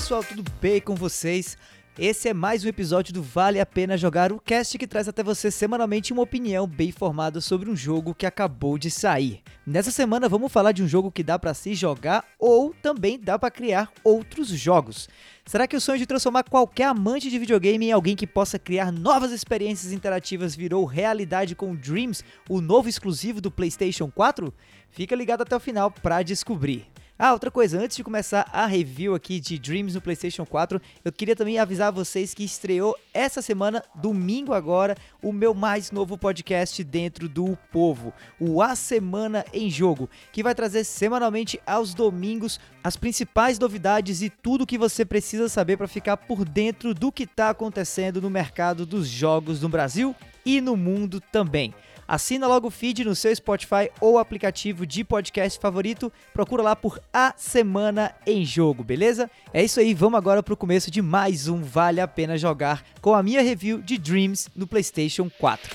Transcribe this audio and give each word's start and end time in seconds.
Pessoal, 0.00 0.24
tudo 0.24 0.42
bem 0.62 0.80
com 0.80 0.94
vocês? 0.94 1.58
Esse 1.98 2.30
é 2.30 2.32
mais 2.32 2.64
um 2.64 2.68
episódio 2.68 3.12
do 3.12 3.22
Vale 3.22 3.60
a 3.60 3.66
Pena 3.66 3.98
Jogar, 3.98 4.32
o 4.32 4.40
cast 4.40 4.78
que 4.78 4.86
traz 4.86 5.06
até 5.06 5.22
você 5.22 5.50
semanalmente 5.50 6.10
uma 6.10 6.22
opinião 6.22 6.66
bem 6.66 6.90
formada 6.90 7.38
sobre 7.38 7.68
um 7.68 7.76
jogo 7.76 8.14
que 8.14 8.24
acabou 8.24 8.78
de 8.78 8.90
sair. 8.90 9.42
Nessa 9.66 9.90
semana 9.90 10.26
vamos 10.26 10.50
falar 10.50 10.72
de 10.72 10.82
um 10.82 10.88
jogo 10.88 11.12
que 11.12 11.22
dá 11.22 11.38
para 11.38 11.52
se 11.52 11.74
jogar 11.74 12.24
ou 12.38 12.72
também 12.72 13.20
dá 13.20 13.38
para 13.38 13.50
criar 13.50 13.92
outros 14.02 14.48
jogos. 14.48 15.06
Será 15.44 15.66
que 15.66 15.76
o 15.76 15.80
sonho 15.80 15.98
de 15.98 16.06
transformar 16.06 16.44
qualquer 16.44 16.84
amante 16.84 17.28
de 17.28 17.38
videogame 17.38 17.88
em 17.88 17.92
alguém 17.92 18.16
que 18.16 18.26
possa 18.26 18.58
criar 18.58 18.90
novas 18.90 19.32
experiências 19.32 19.92
interativas 19.92 20.56
virou 20.56 20.86
realidade 20.86 21.54
com 21.54 21.76
Dreams, 21.76 22.24
o 22.48 22.62
novo 22.62 22.88
exclusivo 22.88 23.38
do 23.38 23.50
PlayStation 23.50 24.10
4? 24.10 24.50
Fica 24.88 25.14
ligado 25.14 25.42
até 25.42 25.54
o 25.54 25.60
final 25.60 25.90
para 25.90 26.22
descobrir. 26.22 26.86
Ah, 27.22 27.34
outra 27.34 27.50
coisa, 27.50 27.78
antes 27.78 27.98
de 27.98 28.02
começar 28.02 28.48
a 28.50 28.64
review 28.64 29.14
aqui 29.14 29.40
de 29.40 29.58
Dreams 29.58 29.94
no 29.94 30.00
PlayStation 30.00 30.46
4, 30.46 30.80
eu 31.04 31.12
queria 31.12 31.36
também 31.36 31.58
avisar 31.58 31.92
vocês 31.92 32.32
que 32.32 32.42
estreou 32.42 32.96
essa 33.12 33.42
semana, 33.42 33.84
domingo 33.94 34.54
agora, 34.54 34.96
o 35.22 35.30
meu 35.30 35.52
mais 35.52 35.90
novo 35.90 36.16
podcast 36.16 36.82
dentro 36.82 37.28
do 37.28 37.58
Povo, 37.70 38.14
o 38.40 38.62
A 38.62 38.74
Semana 38.74 39.44
em 39.52 39.68
Jogo, 39.68 40.08
que 40.32 40.42
vai 40.42 40.54
trazer 40.54 40.82
semanalmente 40.82 41.60
aos 41.66 41.92
domingos 41.92 42.58
as 42.82 42.96
principais 42.96 43.58
novidades 43.58 44.22
e 44.22 44.30
tudo 44.30 44.64
o 44.64 44.66
que 44.66 44.78
você 44.78 45.04
precisa 45.04 45.46
saber 45.46 45.76
para 45.76 45.86
ficar 45.86 46.16
por 46.16 46.42
dentro 46.42 46.94
do 46.94 47.12
que 47.12 47.24
está 47.24 47.50
acontecendo 47.50 48.22
no 48.22 48.30
mercado 48.30 48.86
dos 48.86 49.06
jogos 49.06 49.60
no 49.60 49.68
Brasil 49.68 50.16
e 50.42 50.58
no 50.58 50.74
mundo 50.74 51.20
também. 51.20 51.74
Assina 52.10 52.48
logo 52.48 52.66
o 52.66 52.70
feed 52.72 53.04
no 53.04 53.14
seu 53.14 53.32
Spotify 53.36 53.88
ou 54.00 54.18
aplicativo 54.18 54.84
de 54.84 55.04
podcast 55.04 55.60
favorito. 55.60 56.12
Procura 56.32 56.60
lá 56.60 56.74
por 56.74 57.00
A 57.12 57.32
Semana 57.36 58.12
em 58.26 58.44
Jogo, 58.44 58.82
beleza? 58.82 59.30
É 59.54 59.62
isso 59.62 59.78
aí, 59.78 59.94
vamos 59.94 60.18
agora 60.18 60.42
para 60.42 60.52
o 60.52 60.56
começo 60.56 60.90
de 60.90 61.00
mais 61.00 61.46
um 61.46 61.62
Vale 61.62 62.00
a 62.00 62.08
Pena 62.08 62.36
Jogar 62.36 62.84
com 63.00 63.14
a 63.14 63.22
minha 63.22 63.40
review 63.40 63.80
de 63.80 63.96
Dreams 63.96 64.48
no 64.56 64.66
PlayStation 64.66 65.30
4. 65.38 65.70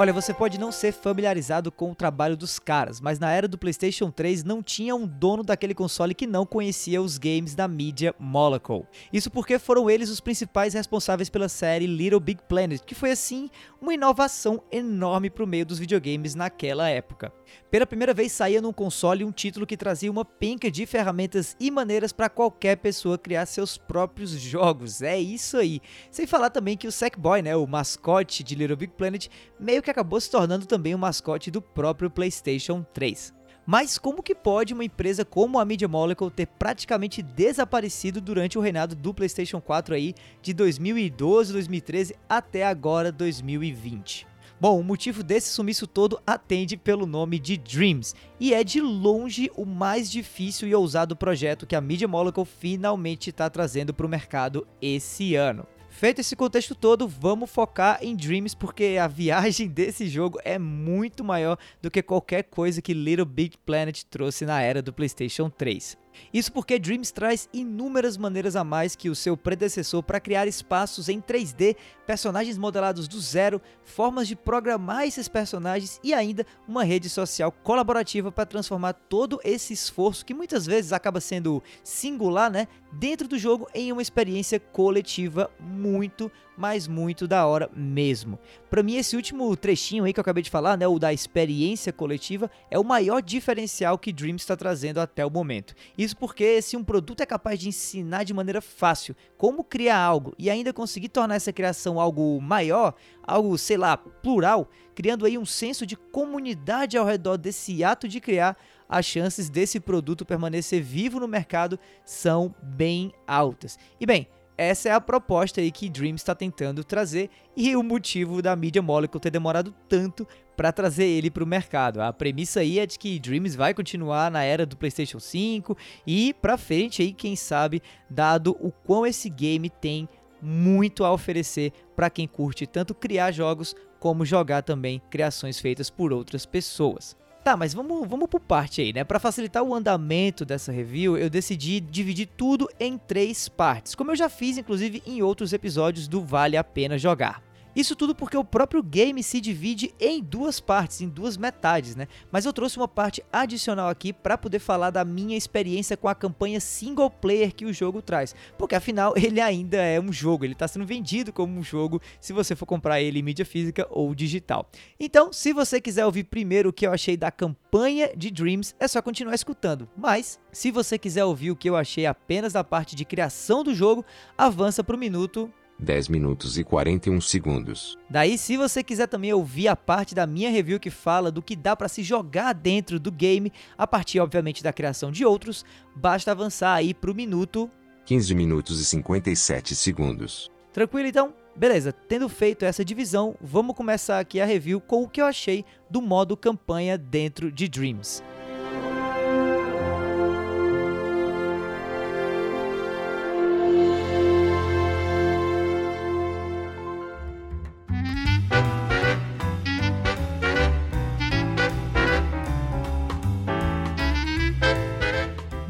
Olha, 0.00 0.14
você 0.14 0.32
pode 0.32 0.58
não 0.58 0.72
ser 0.72 0.92
familiarizado 0.92 1.70
com 1.70 1.90
o 1.90 1.94
trabalho 1.94 2.34
dos 2.34 2.58
caras, 2.58 3.02
mas 3.02 3.18
na 3.18 3.30
era 3.30 3.46
do 3.46 3.58
PlayStation 3.58 4.10
3 4.10 4.42
não 4.44 4.62
tinha 4.62 4.94
um 4.94 5.06
dono 5.06 5.42
daquele 5.42 5.74
console 5.74 6.14
que 6.14 6.26
não 6.26 6.46
conhecia 6.46 7.02
os 7.02 7.18
games 7.18 7.54
da 7.54 7.68
mídia 7.68 8.14
Molecule. 8.18 8.86
Isso 9.12 9.30
porque 9.30 9.58
foram 9.58 9.90
eles 9.90 10.08
os 10.08 10.18
principais 10.18 10.72
responsáveis 10.72 11.28
pela 11.28 11.50
série 11.50 11.86
Little 11.86 12.18
Big 12.18 12.40
Planet, 12.48 12.80
que 12.80 12.94
foi 12.94 13.10
assim 13.10 13.50
uma 13.78 13.92
inovação 13.92 14.62
enorme 14.72 15.28
para 15.28 15.44
o 15.44 15.46
meio 15.46 15.66
dos 15.66 15.78
videogames 15.78 16.34
naquela 16.34 16.88
época. 16.88 17.30
Pela 17.70 17.86
primeira 17.86 18.12
vez 18.12 18.32
saía 18.32 18.60
num 18.60 18.72
console 18.72 19.24
um 19.24 19.30
título 19.30 19.64
que 19.64 19.76
trazia 19.76 20.10
uma 20.10 20.24
penca 20.24 20.68
de 20.68 20.84
ferramentas 20.86 21.56
e 21.60 21.70
maneiras 21.70 22.12
para 22.12 22.28
qualquer 22.28 22.76
pessoa 22.76 23.16
criar 23.16 23.46
seus 23.46 23.78
próprios 23.78 24.32
jogos. 24.32 25.02
É 25.02 25.16
isso 25.16 25.56
aí. 25.56 25.80
Sem 26.10 26.26
falar 26.26 26.50
também 26.50 26.76
que 26.76 26.88
o 26.88 26.92
Sackboy, 26.92 27.42
né, 27.42 27.54
o 27.54 27.68
mascote 27.68 28.42
de 28.42 28.56
Little 28.56 28.76
Big 28.76 28.94
Planet, 28.94 29.28
meio 29.58 29.82
que 29.82 29.90
acabou 29.90 30.20
se 30.20 30.28
tornando 30.28 30.66
também 30.66 30.96
o 30.96 30.98
mascote 30.98 31.48
do 31.48 31.62
próprio 31.62 32.10
PlayStation 32.10 32.84
3. 32.92 33.32
Mas 33.64 33.98
como 33.98 34.20
que 34.20 34.34
pode 34.34 34.74
uma 34.74 34.84
empresa 34.84 35.24
como 35.24 35.60
a 35.60 35.64
Media 35.64 35.86
Molecule 35.86 36.28
ter 36.28 36.46
praticamente 36.46 37.22
desaparecido 37.22 38.20
durante 38.20 38.58
o 38.58 38.60
reinado 38.60 38.96
do 38.96 39.14
PlayStation 39.14 39.60
4 39.60 39.94
aí 39.94 40.12
de 40.42 40.52
2012, 40.52 41.52
2013 41.52 42.16
até 42.28 42.66
agora 42.66 43.12
2020? 43.12 44.29
Bom, 44.60 44.78
o 44.78 44.84
motivo 44.84 45.22
desse 45.22 45.48
sumiço 45.48 45.86
todo 45.86 46.20
atende 46.26 46.76
pelo 46.76 47.06
nome 47.06 47.38
de 47.38 47.56
Dreams, 47.56 48.14
e 48.38 48.52
é 48.52 48.62
de 48.62 48.78
longe 48.78 49.50
o 49.56 49.64
mais 49.64 50.10
difícil 50.10 50.68
e 50.68 50.74
ousado 50.74 51.16
projeto 51.16 51.66
que 51.66 51.74
a 51.74 51.80
Media 51.80 52.06
Molecule 52.06 52.46
finalmente 52.46 53.30
está 53.30 53.48
trazendo 53.48 53.94
para 53.94 54.04
o 54.04 54.08
mercado 54.08 54.68
esse 54.82 55.34
ano. 55.34 55.66
Feito 55.88 56.20
esse 56.20 56.36
contexto 56.36 56.74
todo, 56.74 57.08
vamos 57.08 57.50
focar 57.50 58.00
em 58.02 58.14
Dreams 58.14 58.54
porque 58.54 58.98
a 59.00 59.08
viagem 59.08 59.66
desse 59.72 60.06
jogo 60.06 60.38
é 60.44 60.58
muito 60.58 61.24
maior 61.24 61.56
do 61.80 61.90
que 61.90 62.02
qualquer 62.02 62.42
coisa 62.42 62.82
que 62.82 62.92
Little 62.92 63.24
Big 63.24 63.56
Planet 63.64 64.02
trouxe 64.10 64.44
na 64.44 64.60
era 64.60 64.82
do 64.82 64.92
PlayStation 64.92 65.48
3. 65.48 65.96
Isso 66.32 66.52
porque 66.52 66.78
Dreams 66.78 67.10
traz 67.10 67.48
inúmeras 67.52 68.16
maneiras 68.16 68.56
a 68.56 68.64
mais 68.64 68.94
que 68.94 69.10
o 69.10 69.14
seu 69.14 69.36
predecessor 69.36 70.02
para 70.02 70.20
criar 70.20 70.46
espaços 70.46 71.08
em 71.08 71.20
3D, 71.20 71.76
personagens 72.06 72.58
modelados 72.58 73.06
do 73.06 73.20
zero, 73.20 73.60
formas 73.84 74.26
de 74.26 74.36
programar 74.36 75.06
esses 75.06 75.28
personagens 75.28 76.00
e 76.02 76.12
ainda 76.12 76.46
uma 76.66 76.84
rede 76.84 77.08
social 77.08 77.52
colaborativa 77.52 78.32
para 78.32 78.46
transformar 78.46 78.92
todo 78.92 79.40
esse 79.44 79.72
esforço 79.72 80.24
que 80.24 80.34
muitas 80.34 80.66
vezes 80.66 80.92
acaba 80.92 81.20
sendo 81.20 81.62
singular, 81.82 82.50
né, 82.50 82.66
dentro 82.92 83.28
do 83.28 83.38
jogo 83.38 83.68
em 83.74 83.92
uma 83.92 84.02
experiência 84.02 84.58
coletiva 84.58 85.50
muito, 85.60 86.30
mas 86.56 86.86
muito 86.86 87.26
da 87.26 87.46
hora 87.46 87.70
mesmo. 87.74 88.38
Para 88.68 88.82
mim 88.82 88.96
esse 88.96 89.16
último 89.16 89.56
trechinho 89.56 90.04
aí 90.04 90.12
que 90.12 90.20
eu 90.20 90.22
acabei 90.22 90.42
de 90.42 90.50
falar, 90.50 90.76
né, 90.76 90.86
o 90.86 90.98
da 90.98 91.12
experiência 91.12 91.92
coletiva, 91.92 92.50
é 92.70 92.78
o 92.78 92.84
maior 92.84 93.20
diferencial 93.22 93.98
que 93.98 94.12
Dreams 94.12 94.42
está 94.42 94.56
trazendo 94.56 95.00
até 95.00 95.24
o 95.24 95.30
momento. 95.30 95.74
Isso 95.96 96.16
porque 96.16 96.60
se 96.62 96.76
um 96.76 96.84
produto 96.84 97.22
é 97.22 97.26
capaz 97.26 97.58
de 97.58 97.68
ensinar 97.68 98.24
de 98.24 98.34
maneira 98.34 98.60
fácil 98.60 99.16
como 99.36 99.64
criar 99.64 99.98
algo 99.98 100.34
e 100.38 100.50
ainda 100.50 100.72
conseguir 100.72 101.08
tornar 101.08 101.36
essa 101.36 101.52
criação 101.52 101.98
algo 101.98 102.40
maior, 102.40 102.94
algo, 103.22 103.56
sei 103.56 103.76
lá, 103.76 103.96
plural, 103.96 104.68
criando 104.94 105.24
aí 105.24 105.38
um 105.38 105.46
senso 105.46 105.86
de 105.86 105.96
comunidade 105.96 106.96
ao 106.96 107.06
redor 107.06 107.36
desse 107.36 107.82
ato 107.82 108.06
de 108.06 108.20
criar, 108.20 108.56
as 108.88 109.06
chances 109.06 109.48
desse 109.48 109.78
produto 109.78 110.26
permanecer 110.26 110.82
vivo 110.82 111.20
no 111.20 111.28
mercado 111.28 111.78
são 112.04 112.54
bem 112.60 113.12
altas. 113.26 113.78
E 114.00 114.04
bem, 114.04 114.26
essa 114.60 114.90
é 114.90 114.92
a 114.92 115.00
proposta 115.00 115.62
aí 115.62 115.72
que 115.72 115.88
Dreams 115.88 116.20
está 116.20 116.34
tentando 116.34 116.84
trazer 116.84 117.30
e 117.56 117.74
o 117.74 117.82
motivo 117.82 118.42
da 118.42 118.54
Media 118.54 118.82
Molecule 118.82 119.18
ter 119.18 119.30
demorado 119.30 119.74
tanto 119.88 120.28
para 120.54 120.70
trazer 120.70 121.06
ele 121.06 121.30
para 121.30 121.42
o 121.42 121.46
mercado. 121.46 122.02
A 122.02 122.12
premissa 122.12 122.60
aí 122.60 122.78
é 122.78 122.84
de 122.84 122.98
que 122.98 123.18
Dreams 123.18 123.56
vai 123.56 123.72
continuar 123.72 124.30
na 124.30 124.42
era 124.42 124.66
do 124.66 124.76
PlayStation 124.76 125.18
5 125.18 125.74
e 126.06 126.34
para 126.34 126.58
frente 126.58 127.00
aí, 127.00 127.10
quem 127.10 127.34
sabe, 127.36 127.82
dado 128.10 128.54
o 128.60 128.70
quão 128.70 129.06
esse 129.06 129.30
game 129.30 129.70
tem 129.70 130.06
muito 130.42 131.06
a 131.06 131.12
oferecer 131.12 131.72
para 131.96 132.10
quem 132.10 132.28
curte 132.28 132.66
tanto 132.66 132.94
criar 132.94 133.32
jogos 133.32 133.74
como 133.98 134.26
jogar 134.26 134.62
também 134.62 135.00
criações 135.08 135.58
feitas 135.58 135.88
por 135.88 136.12
outras 136.12 136.44
pessoas. 136.44 137.16
Tá, 137.42 137.56
mas 137.56 137.72
vamos, 137.72 138.06
vamos 138.06 138.28
por 138.28 138.40
parte 138.40 138.82
aí, 138.82 138.92
né? 138.92 139.02
Para 139.02 139.18
facilitar 139.18 139.62
o 139.62 139.74
andamento 139.74 140.44
dessa 140.44 140.70
review, 140.70 141.16
eu 141.16 141.30
decidi 141.30 141.80
dividir 141.80 142.28
tudo 142.36 142.68
em 142.78 142.98
três 142.98 143.48
partes, 143.48 143.94
como 143.94 144.10
eu 144.10 144.16
já 144.16 144.28
fiz 144.28 144.58
inclusive 144.58 145.02
em 145.06 145.22
outros 145.22 145.52
episódios 145.52 146.06
do 146.06 146.22
Vale 146.22 146.56
a 146.56 146.64
Pena 146.64 146.98
Jogar. 146.98 147.42
Isso 147.74 147.94
tudo 147.94 148.14
porque 148.14 148.36
o 148.36 148.44
próprio 148.44 148.82
game 148.82 149.22
se 149.22 149.40
divide 149.40 149.94
em 150.00 150.22
duas 150.22 150.58
partes, 150.58 151.00
em 151.00 151.08
duas 151.08 151.36
metades, 151.36 151.94
né? 151.94 152.08
Mas 152.30 152.44
eu 152.44 152.52
trouxe 152.52 152.76
uma 152.76 152.88
parte 152.88 153.22
adicional 153.32 153.88
aqui 153.88 154.12
para 154.12 154.36
poder 154.36 154.58
falar 154.58 154.90
da 154.90 155.04
minha 155.04 155.36
experiência 155.36 155.96
com 155.96 156.08
a 156.08 156.14
campanha 156.14 156.60
single 156.60 157.10
player 157.10 157.54
que 157.54 157.64
o 157.64 157.72
jogo 157.72 158.02
traz, 158.02 158.34
porque 158.58 158.74
afinal 158.74 159.14
ele 159.16 159.40
ainda 159.40 159.76
é 159.76 160.00
um 160.00 160.12
jogo, 160.12 160.44
ele 160.44 160.52
está 160.52 160.66
sendo 160.66 160.84
vendido 160.84 161.32
como 161.32 161.58
um 161.58 161.62
jogo 161.62 162.00
se 162.20 162.32
você 162.32 162.56
for 162.56 162.66
comprar 162.66 163.00
ele 163.00 163.20
em 163.20 163.22
mídia 163.22 163.44
física 163.44 163.86
ou 163.90 164.14
digital. 164.14 164.68
Então, 164.98 165.32
se 165.32 165.52
você 165.52 165.80
quiser 165.80 166.04
ouvir 166.04 166.24
primeiro 166.24 166.70
o 166.70 166.72
que 166.72 166.86
eu 166.86 166.92
achei 166.92 167.16
da 167.16 167.30
campanha 167.30 168.10
de 168.16 168.30
Dreams, 168.30 168.74
é 168.80 168.88
só 168.88 169.00
continuar 169.00 169.34
escutando. 169.34 169.88
Mas, 169.96 170.40
se 170.52 170.70
você 170.70 170.98
quiser 170.98 171.24
ouvir 171.24 171.50
o 171.50 171.56
que 171.56 171.70
eu 171.70 171.76
achei 171.76 172.06
apenas 172.06 172.54
da 172.54 172.64
parte 172.64 172.96
de 172.96 173.04
criação 173.04 173.62
do 173.62 173.74
jogo, 173.74 174.04
avança 174.36 174.82
para 174.82 174.96
o 174.96 174.98
minuto 174.98 175.52
10 175.80 176.08
minutos 176.08 176.58
e 176.58 176.64
41 176.64 177.20
segundos. 177.20 177.98
Daí, 178.08 178.36
se 178.36 178.56
você 178.56 178.82
quiser 178.82 179.06
também 179.06 179.32
ouvir 179.32 179.68
a 179.68 179.76
parte 179.76 180.14
da 180.14 180.26
minha 180.26 180.50
review 180.50 180.78
que 180.78 180.90
fala 180.90 181.30
do 181.30 181.42
que 181.42 181.56
dá 181.56 181.74
para 181.74 181.88
se 181.88 182.02
jogar 182.02 182.52
dentro 182.52 183.00
do 183.00 183.10
game, 183.10 183.52
a 183.76 183.86
partir 183.86 184.20
obviamente 184.20 184.62
da 184.62 184.72
criação 184.72 185.10
de 185.10 185.24
outros, 185.24 185.64
basta 185.94 186.30
avançar 186.30 186.74
aí 186.74 186.92
pro 186.92 187.14
minuto 187.14 187.70
15 188.04 188.34
minutos 188.34 188.80
e 188.80 188.84
57 188.84 189.74
segundos. 189.76 190.50
Tranquilo 190.72 191.08
então? 191.08 191.34
Beleza, 191.54 191.92
tendo 191.92 192.28
feito 192.28 192.64
essa 192.64 192.84
divisão, 192.84 193.36
vamos 193.40 193.76
começar 193.76 194.18
aqui 194.18 194.40
a 194.40 194.44
review 194.44 194.80
com 194.80 195.02
o 195.02 195.08
que 195.08 195.20
eu 195.20 195.26
achei 195.26 195.64
do 195.90 196.00
modo 196.00 196.36
campanha 196.36 196.96
dentro 196.96 197.52
de 197.52 197.68
Dreams. 197.68 198.22